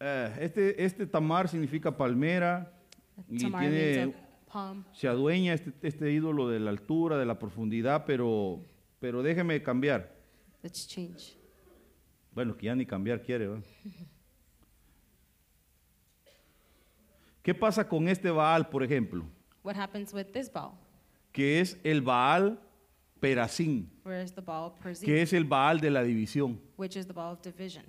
[0.00, 2.72] Eh, este, este tamar significa palmera
[3.28, 4.14] y Tamar tiene,
[4.52, 4.84] palm.
[4.92, 8.60] se adueña este, este ídolo de la altura, de la profundidad, pero,
[9.00, 10.14] pero déjeme cambiar.
[10.62, 11.36] Let's change.
[12.32, 13.48] Bueno, que ya ni cambiar quiere.
[13.48, 13.60] ¿va?
[17.42, 19.24] ¿Qué pasa con este Baal, por ejemplo?
[19.64, 20.72] What happens with this ball?
[21.32, 22.58] Que es el Baal
[23.20, 25.06] Perazín, Where is the ball of Perzim?
[25.06, 26.60] que es el Baal de la división.
[26.76, 27.84] Which is the ball of division.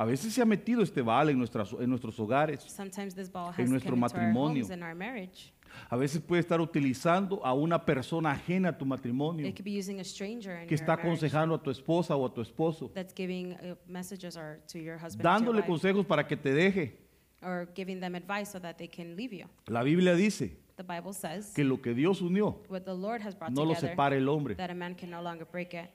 [0.00, 2.62] A veces se ha metido este Baal en, nuestras, en nuestros hogares.
[2.62, 4.64] Sometimes this ball En nuestro matrimonio.
[4.64, 5.52] homes in our marriage.
[5.90, 9.78] A veces puede estar utilizando a una persona ajena a tu matrimonio, It could be
[9.78, 12.90] using a stranger in que your está aconsejando a tu esposa o a tu esposo,
[12.94, 16.26] that's giving uh, messages or to your husband or to your dándole wife, consejos para
[16.26, 16.96] que te deje.
[17.42, 19.44] or giving them advice so that they can leave you.
[19.66, 23.34] La Biblia dice The Bible says que lo que Dios unió, what the Lord has
[23.34, 24.54] brought no lo together separa el hombre.
[24.54, 25.90] that a man can no longer break it.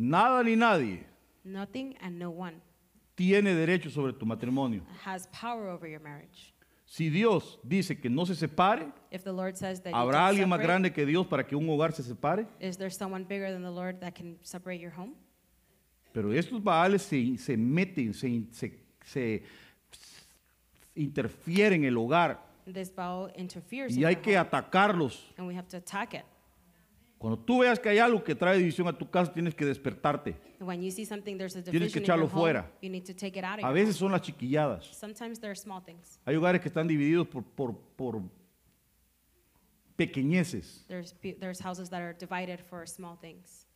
[0.00, 1.04] Nada ni nadie
[1.44, 2.60] Nothing and no one
[3.16, 4.82] tiene derecho sobre tu matrimonio.
[5.04, 6.54] has power over your marriage.
[6.86, 10.28] Si Dios dice que no se separe, If the Lord says that you ¿habrá don't
[10.30, 12.46] alguien más separate, grande que Dios para que un hogar se separe?
[12.60, 15.14] is there someone bigger than the Lord that can separate your home?
[16.12, 19.42] Pero estos baales se, se meten, se, se- se
[20.94, 25.32] interfieren en el hogar This Baal interferes y hay que home, atacarlos.
[25.38, 26.24] and we have to attack it.
[27.18, 30.36] Cuando tú veas que hay algo que trae división a tu casa, tienes que despertarte.
[30.60, 32.70] When you see something, there's a Tienes que echarlo fuera.
[32.80, 34.84] you need to take it out of A your veces son las chiquilladas.
[34.94, 36.20] Sometimes there are small things.
[36.26, 38.22] Hay hogares que están divididos por, por, por
[39.96, 40.84] pequeñeces.
[40.86, 43.66] There's, pe- there's houses that are divided for small things.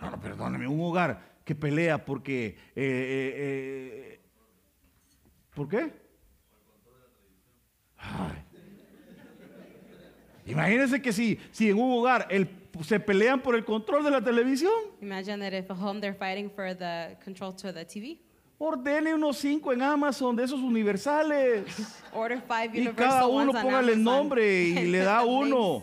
[0.00, 2.56] No, no, perdóname, un hogar que pelea porque...
[2.74, 4.20] eh, eh, eh,
[5.54, 5.90] ¿Por qué?
[7.98, 8.36] Ay.
[10.50, 12.48] Imagínense que si, si en un hogar el-
[12.84, 14.72] se pelean por el control de la televisión,
[15.02, 18.18] Imagine that if a home they're fighting for the control to the TV.
[18.58, 21.64] ordene unos cinco en Amazon de esos universales.
[22.14, 25.82] Order five Y universal cada uno póngale el nombre y le da uno.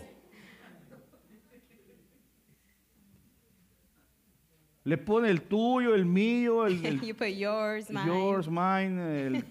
[4.84, 9.26] Le pone el tuyo, el mío, el, el you put yours, mine, yours, mine.
[9.26, 9.44] el-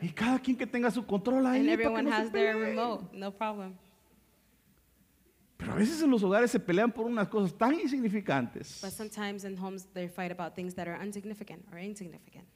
[0.00, 1.60] y cada quien que tenga su control ahí.
[1.60, 3.04] and everyone no has their remote.
[3.12, 3.74] No problem.
[5.64, 8.80] Pero a veces en los hogares se pelean por unas cosas tan insignificantes.
[8.82, 12.46] But sometimes in homes they fight about things that are insignificant or insignificant.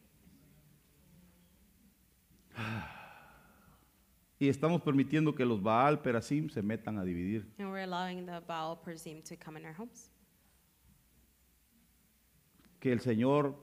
[4.39, 7.47] Y estamos permitiendo que los Baal Perasim se metan a dividir.
[7.59, 10.11] And we're allowing the Baal Perzim to come in our homes.
[12.79, 13.57] Que el Señor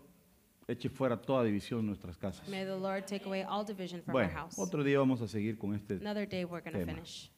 [0.68, 2.48] eche fuera toda división en nuestras casas.
[2.50, 4.58] May the Lord take away all division from our Bueno, house.
[4.58, 5.98] otro día vamos a seguir con este.
[6.02, 7.30] Another day we're going to finish.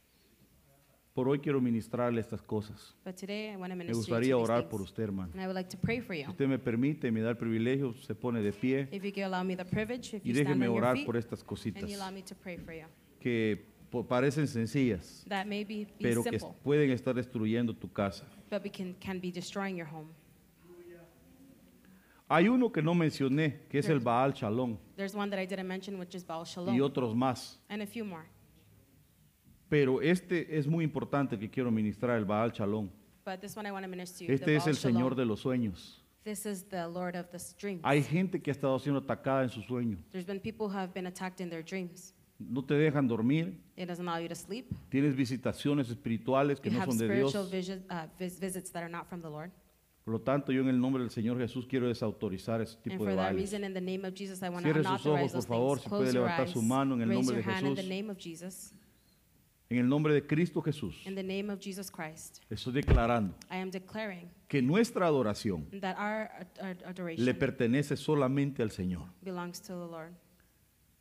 [1.17, 2.95] Por hoy quiero ministrarle estas cosas.
[3.03, 4.89] But today I want to Me minister you gustaría to these orar por things.
[4.91, 5.31] usted, hermano.
[5.33, 6.25] And I would like to pray for you.
[6.25, 9.23] Si usted me permite, me da el privilegio, se pone de pie If you could
[9.23, 11.39] allow me the privilege, if y you stand déjeme on your orar feet, por estas
[11.39, 12.85] and cositas you allow me to pray for you.
[13.19, 17.91] que po- parecen sencillas, That may be, be pero que simple, pueden estar destruyendo tu
[17.91, 18.27] casa.
[18.51, 20.09] but we can, can be destroying your home.
[22.29, 24.01] Hay uno que no mencioné, que es el.
[24.01, 27.57] Baal Shalom There's one that I didn't mention, which is Baal y Shalom, otros más.
[27.69, 28.25] and a few more.
[29.69, 32.89] Pero este es muy importante que quiero ministrar, el Baal Shalom.
[33.25, 34.33] But this one I want to minister to you.
[34.33, 36.03] Este the es Baal el Señor de los sueños.
[36.23, 37.81] This is the Lord of the dreams.
[37.83, 39.97] Hay gente que ha estado siendo atacada en su sueño.
[40.11, 42.13] There's been people who have been attacked in their dreams.
[42.39, 44.67] No te dejan dormir, It doesn't allow you to sleep.
[44.89, 47.51] tienes visitaciones espirituales que You no have son de Dios.
[47.51, 49.51] vision, uh, vis- visits that are not from the Lord.
[50.05, 52.97] Por lo tanto, yo en el nombre del Señor Jesús quiero desautorizar ese And tipo
[52.99, 53.41] for de that bailes.
[53.51, 55.47] reason, in the name of Jesus, I want to Cierre sus unauthorize ojos, por those
[55.47, 55.83] favor, things.
[55.83, 56.53] si puede Close your levantar eyes.
[56.53, 57.89] su mano en el Raise nombre your de hand in the Jesús.
[57.89, 58.73] name of Jesus.
[59.69, 63.57] En el nombre de Cristo Jesús, In the name of Jesus Christ, estoy declarando I
[63.57, 66.29] am declaring que nuestra adoración that our,
[66.85, 69.09] our le pertenece solamente al Señor.
[69.21, 70.13] belongs to the Lord.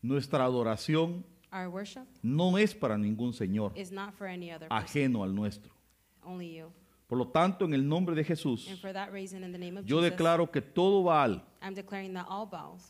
[0.02, 4.84] Nuestra adoración Our worship no es para ningún Señor is not for any other person,
[4.84, 5.72] ajeno al nuestro.
[6.24, 6.72] only you.
[7.06, 9.78] Por lo tanto, en el nombre de Jesús, And for that reason, in the name
[9.78, 11.44] of yo Jesus, declaro que todo Baal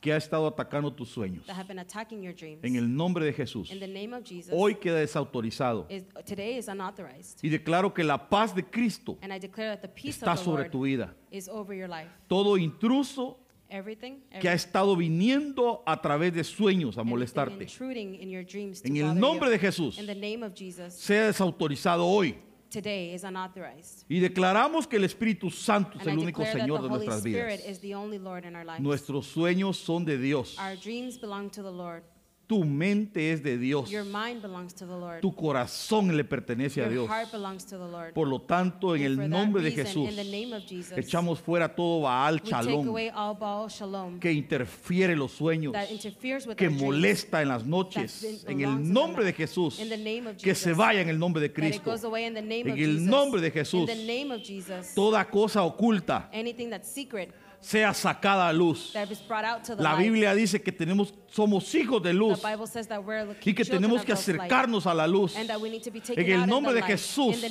[0.01, 3.27] que ha estado atacando tus sueños, that have been attacking your dreams, en el nombre
[3.27, 5.87] de Jesús, in the name of Jesus, hoy queda desautorizado.
[5.91, 7.41] is, today is unauthorized.
[7.43, 10.71] Y declaro que la paz de Cristo And I declare that the peace está sobre
[10.71, 11.15] tu vida.
[11.31, 12.09] is over your life.
[12.27, 13.39] Todo intruso
[13.69, 17.67] Everything, que ha estado viniendo a través de sueños a everything molestarte,
[18.85, 20.01] en el nombre you, de Jesús,
[20.91, 22.37] sea desautorizado hoy.
[22.71, 24.05] Today is unauthorized.
[24.09, 26.89] Y declaramos que el Espíritu Santo es And I el único declare that Señor the
[26.89, 27.71] de Holy nuestras Spirit vidas.
[27.71, 28.81] is the only Lord in our lives.
[28.81, 30.57] Nuestros sueños son de Dios.
[30.59, 32.03] Our dreams belong to the Lord.
[32.47, 33.91] Tu mente es de Dios.
[33.91, 35.21] Your mind belongs to the Lord.
[35.21, 37.09] Tu corazón le pertenece a Your Dios.
[37.09, 38.13] heart belongs to the Lord.
[38.15, 41.41] Por lo tanto, en el nombre de reason, Jesús, in the name of Jesus, echamos
[41.41, 42.87] fuera todo Baal Shalom
[43.41, 48.45] Baal Shalom que interfiere los sueños, that interferes with que molesta en las noches.
[48.47, 49.33] En el nombre de.
[49.33, 50.77] Jesús, In the name of que se Jesus.
[50.79, 51.91] vaya en el nombre de that it Cristo.
[51.91, 53.03] goes away in the name En of el Jesus.
[53.11, 53.87] nombre de In Jesús.
[53.87, 54.95] the name of Jesus.
[54.95, 57.33] Toda cosa oculta Anything that's secret
[57.67, 58.93] sea sacada a luz.
[59.79, 59.97] La.
[59.97, 62.41] Biblia dice que tenemos, somos hijos de luz
[63.45, 65.35] y que tenemos que acercarnos a la luz.
[65.35, 66.83] En el nombre de.
[66.87, 67.45] Jesús,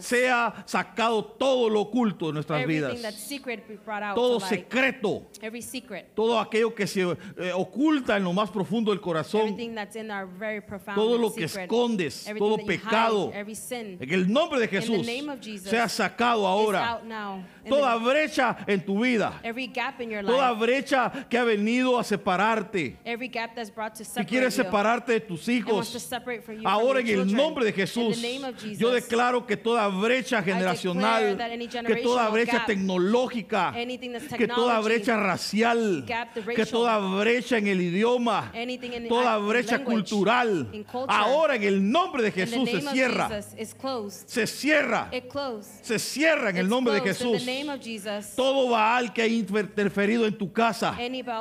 [0.00, 2.94] sea sacado todo lo oculto de nuestras vidas.
[4.14, 5.22] Todo secreto,
[6.14, 9.56] todo aquello que se eh, oculta en lo más profundo del corazón.
[10.94, 13.32] Todo lo que escondes, todo pecado.
[13.32, 15.06] En el nombre de Jesús,
[15.62, 17.00] sea sacado ahora.
[17.68, 19.40] Toda brecha en tu vida.
[19.42, 20.60] Every gap in your Toda life.
[20.60, 22.96] brecha que ha venido a separarte.
[23.04, 24.50] Every gap that's brought to separate quiere you.
[24.50, 26.02] separarte de tus and wants to hijos.
[26.02, 28.78] separate from you Ahora from en el nombre de Jesús, Jesus.
[28.78, 31.36] yo declaro que toda brecha generacional,
[31.86, 33.72] que toda brecha gap, tecnológica,
[34.36, 38.52] que toda brecha racial, gap, que toda brecha en el idioma,
[39.08, 43.42] toda brecha language, cultural, culture, ahora en el nombre de Jesús se cierra,
[44.26, 45.10] se cierra,
[45.82, 47.42] se cierra en el nombre de Jesús.
[47.52, 48.34] The name of Jesus.
[48.36, 50.96] Todo Baal que ha interferido en tu casa,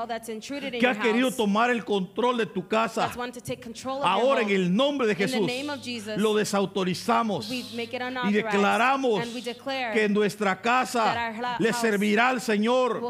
[0.08, 3.42] that's in que ha querido house, tomar el control de tu casa, that's wanted to
[3.42, 6.34] take control of Ahora en el nombre de In the Jesús name of Jesus, lo
[6.34, 11.72] desautorizamos we make it y declaramos and we declare que en nuestra that casa le
[11.72, 13.02] house servirá al Señor.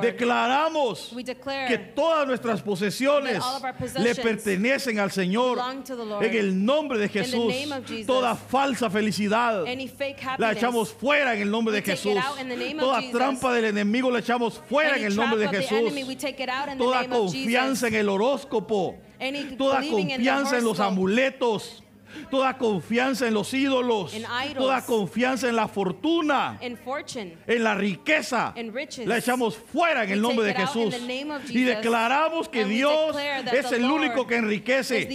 [0.00, 3.42] Declaramos We declare que todas nuestras posesiones
[3.98, 5.56] le pertenecen al Señor.
[5.56, 6.24] belong to the Lord.
[6.24, 7.54] En el nombre de Jesús,
[8.06, 9.64] toda falsa felicidad
[10.38, 12.16] la echamos fuera en el nombre de Jesús.
[12.78, 15.92] Toda trampa del enemigo la echamos fuera en el nombre de Jesús.
[16.78, 18.96] Toda confianza en el horóscopo,
[19.58, 21.82] toda confianza en los amuletos,
[22.30, 24.54] toda confianza en los ídolos, idols.
[24.54, 29.06] toda confianza en la fortuna, fortune, en la riqueza, riches.
[29.06, 30.96] la echamos fuera en el nombre de Jesús.
[31.48, 33.16] Y declaramos que Dios
[33.52, 35.08] es el Lord único que enriquece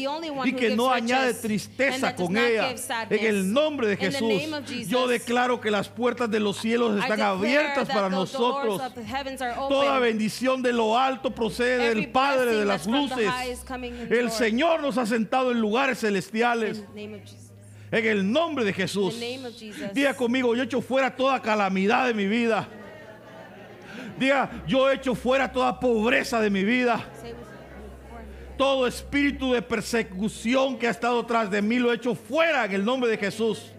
[0.46, 2.74] y que no añade tristeza con ella.
[3.10, 4.88] En el nombre de Jesús, Jesus.
[4.88, 8.82] yo declaro que las puertas de los cielos están abiertas para nosotros.
[9.70, 13.32] Toda bendición de lo alto procede Every del Padre de las luces.
[14.10, 14.32] El Lord.
[14.32, 16.84] Señor nos ha sentado en lugares celestiales.
[16.89, 17.51] In the name of Jesus.
[17.91, 19.15] En el nombre de Jesús.
[19.93, 22.67] Diga conmigo, yo echo fuera toda calamidad de mi vida.
[24.19, 27.03] Diga, yo echo fuera toda pobreza de mi vida.
[28.57, 32.86] Todo espíritu de persecución que ha estado tras de mí lo echo fuera en el
[32.86, 33.71] nombre de Jesús.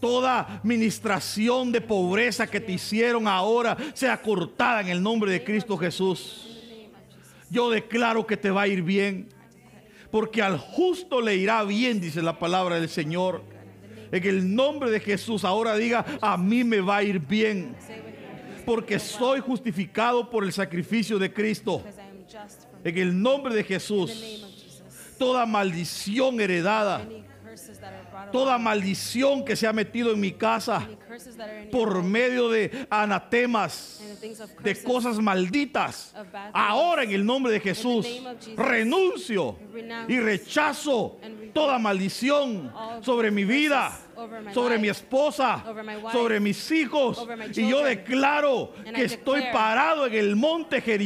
[0.00, 5.76] Toda ministración de pobreza que te hicieron ahora sea cortada en el nombre de Cristo
[5.76, 6.48] Jesús.
[7.50, 9.28] Yo declaro que te va a ir bien.
[10.12, 13.42] Porque al justo le irá bien, dice la palabra del Señor.
[14.12, 17.74] En el nombre de Jesús, ahora diga, a mí me va a ir bien.
[18.66, 21.82] Porque soy justificado por el sacrificio de Cristo.
[22.84, 24.44] En el nombre de Jesús,
[25.18, 30.20] toda maldición heredada, Any curses that are brought toda maldición que se ha metido en
[30.20, 30.88] mi casa
[31.70, 34.00] por medio de anatemas,
[34.62, 36.14] de cosas malditas.
[36.52, 38.06] Ahora en el nombre de Jesús,
[38.56, 39.56] renuncio
[40.08, 41.18] y rechazo
[41.52, 43.98] toda maldición sobre mi vida,
[44.54, 45.64] sobre mi esposa,
[46.12, 47.26] sobre mis hijos.
[47.54, 50.98] Y yo declaro que estoy parado en el monte the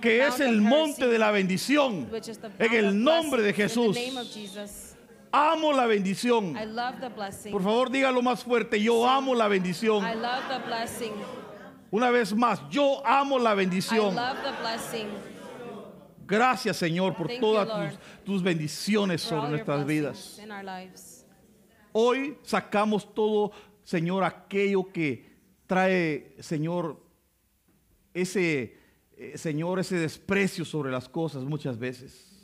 [0.00, 2.08] que es el monte de la bendición.
[2.58, 3.56] En el nombre de.
[3.56, 3.96] Jesús.
[5.36, 6.56] Amo la bendición.
[6.56, 7.52] I love the blessing.
[7.52, 8.80] Por favor, dígalo más fuerte.
[8.80, 10.02] Yo amo la bendición.
[10.02, 11.12] I love the blessing.
[11.90, 14.14] Una vez más, yo amo la I bendición.
[14.14, 15.08] love the blessing
[16.26, 20.40] Gracias, Señor, por Thank todas you, tus, tus bendiciones for sobre nuestras vidas.
[20.42, 21.24] in our lives.
[21.92, 23.52] Hoy sacamos todo,
[23.84, 25.24] Señor, aquello que
[25.66, 27.00] trae, Señor,
[28.12, 28.76] ese,
[29.16, 32.35] eh, Señor, ese desprecio sobre las cosas muchas veces.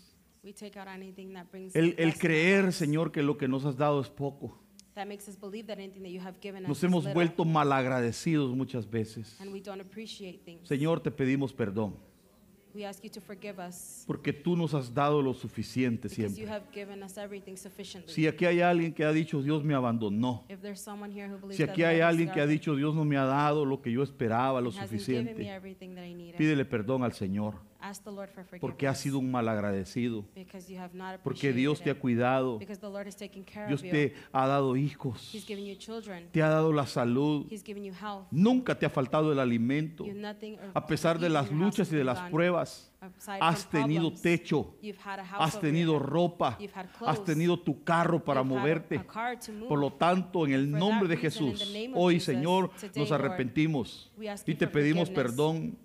[0.44, 3.76] We take out anything that brings El, el creer, Señor, que lo que nos has
[3.76, 4.58] dado es poco.
[4.94, 7.14] that makes us believe that anything that you have given us Nos is hemos little,
[7.14, 9.36] vuelto malagradecidos muchas veces.
[9.40, 10.68] and we don't appreciate things.
[10.68, 11.94] Señor, te pedimos perdón,
[12.74, 16.46] We ask you to forgive us porque tú nos has dado lo suficiente because you
[16.46, 16.48] siempre.
[16.48, 18.12] have given us everything sufficiently.
[18.12, 20.44] Si aquí hay alguien que ha dicho, Dios me abandonó.
[20.48, 22.74] if there's someone here who believes Si that aquí hay has alguien que ha dicho,
[22.74, 25.94] Dios no me ha dado lo que yo esperaba, lo hasn't given me suficiente, everything
[25.94, 29.18] that I needed, pídele perdón al Señor, ask the Lord for forgiveness porque has sido
[29.18, 33.16] un malagradecido, because you have not porque Dios te ha cuidado, because the Lord has
[33.16, 33.92] taken care Dios of you.
[33.92, 36.28] te ha dado hijos, He's given you children.
[36.32, 38.26] te ha dado la salud, He's given you health.
[38.30, 40.06] nunca te ha faltado el alimento,
[40.74, 42.88] a pesar de las luchas y de las pruebas.
[43.40, 44.76] Has tenido techo,
[45.36, 46.56] has tenido ropa,
[47.04, 49.00] has tenido tu carro para moverte.
[49.68, 54.12] Por lo tanto, en el nombre de Jesús, hoy, Jesus, Señor, today, nos arrepentimos
[54.46, 55.76] y te pedimos perdón,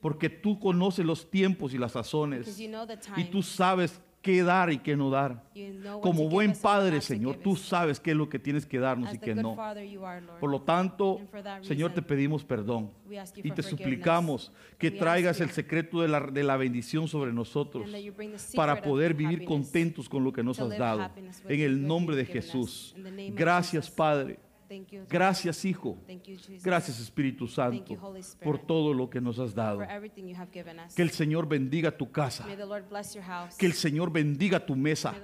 [0.00, 4.42] porque tú conoces los tiempos y las sazones you know the y tú sabes qué
[4.42, 5.44] dar y qué no dar.
[5.54, 8.80] You know what Como buen Padre, Señor, tú sabes qué es lo que tienes que
[8.80, 9.56] darnos As y qué no.
[9.60, 9.86] Are.
[10.40, 11.20] Por lo tanto,
[11.62, 12.90] Señor, te pedimos perdón
[13.36, 17.88] y te suplicamos que We traigas el secreto de la, de la bendición sobre nosotros
[18.56, 21.08] para poder vivir contentos con lo que nos has dado.
[21.48, 22.26] En el nombre de.
[22.26, 22.94] Jesús.
[23.34, 23.88] Gracias.
[23.88, 24.40] Padre.
[24.68, 25.06] You.
[25.08, 25.98] Gracias, Hijo.
[26.08, 26.36] You.
[26.62, 28.00] Gracias, Espíritu Santo, you,
[28.42, 29.80] por todo lo que nos has dado.
[30.94, 32.46] Que el Señor bendiga tu casa.
[33.58, 35.14] Que el Señor bendiga tu mesa.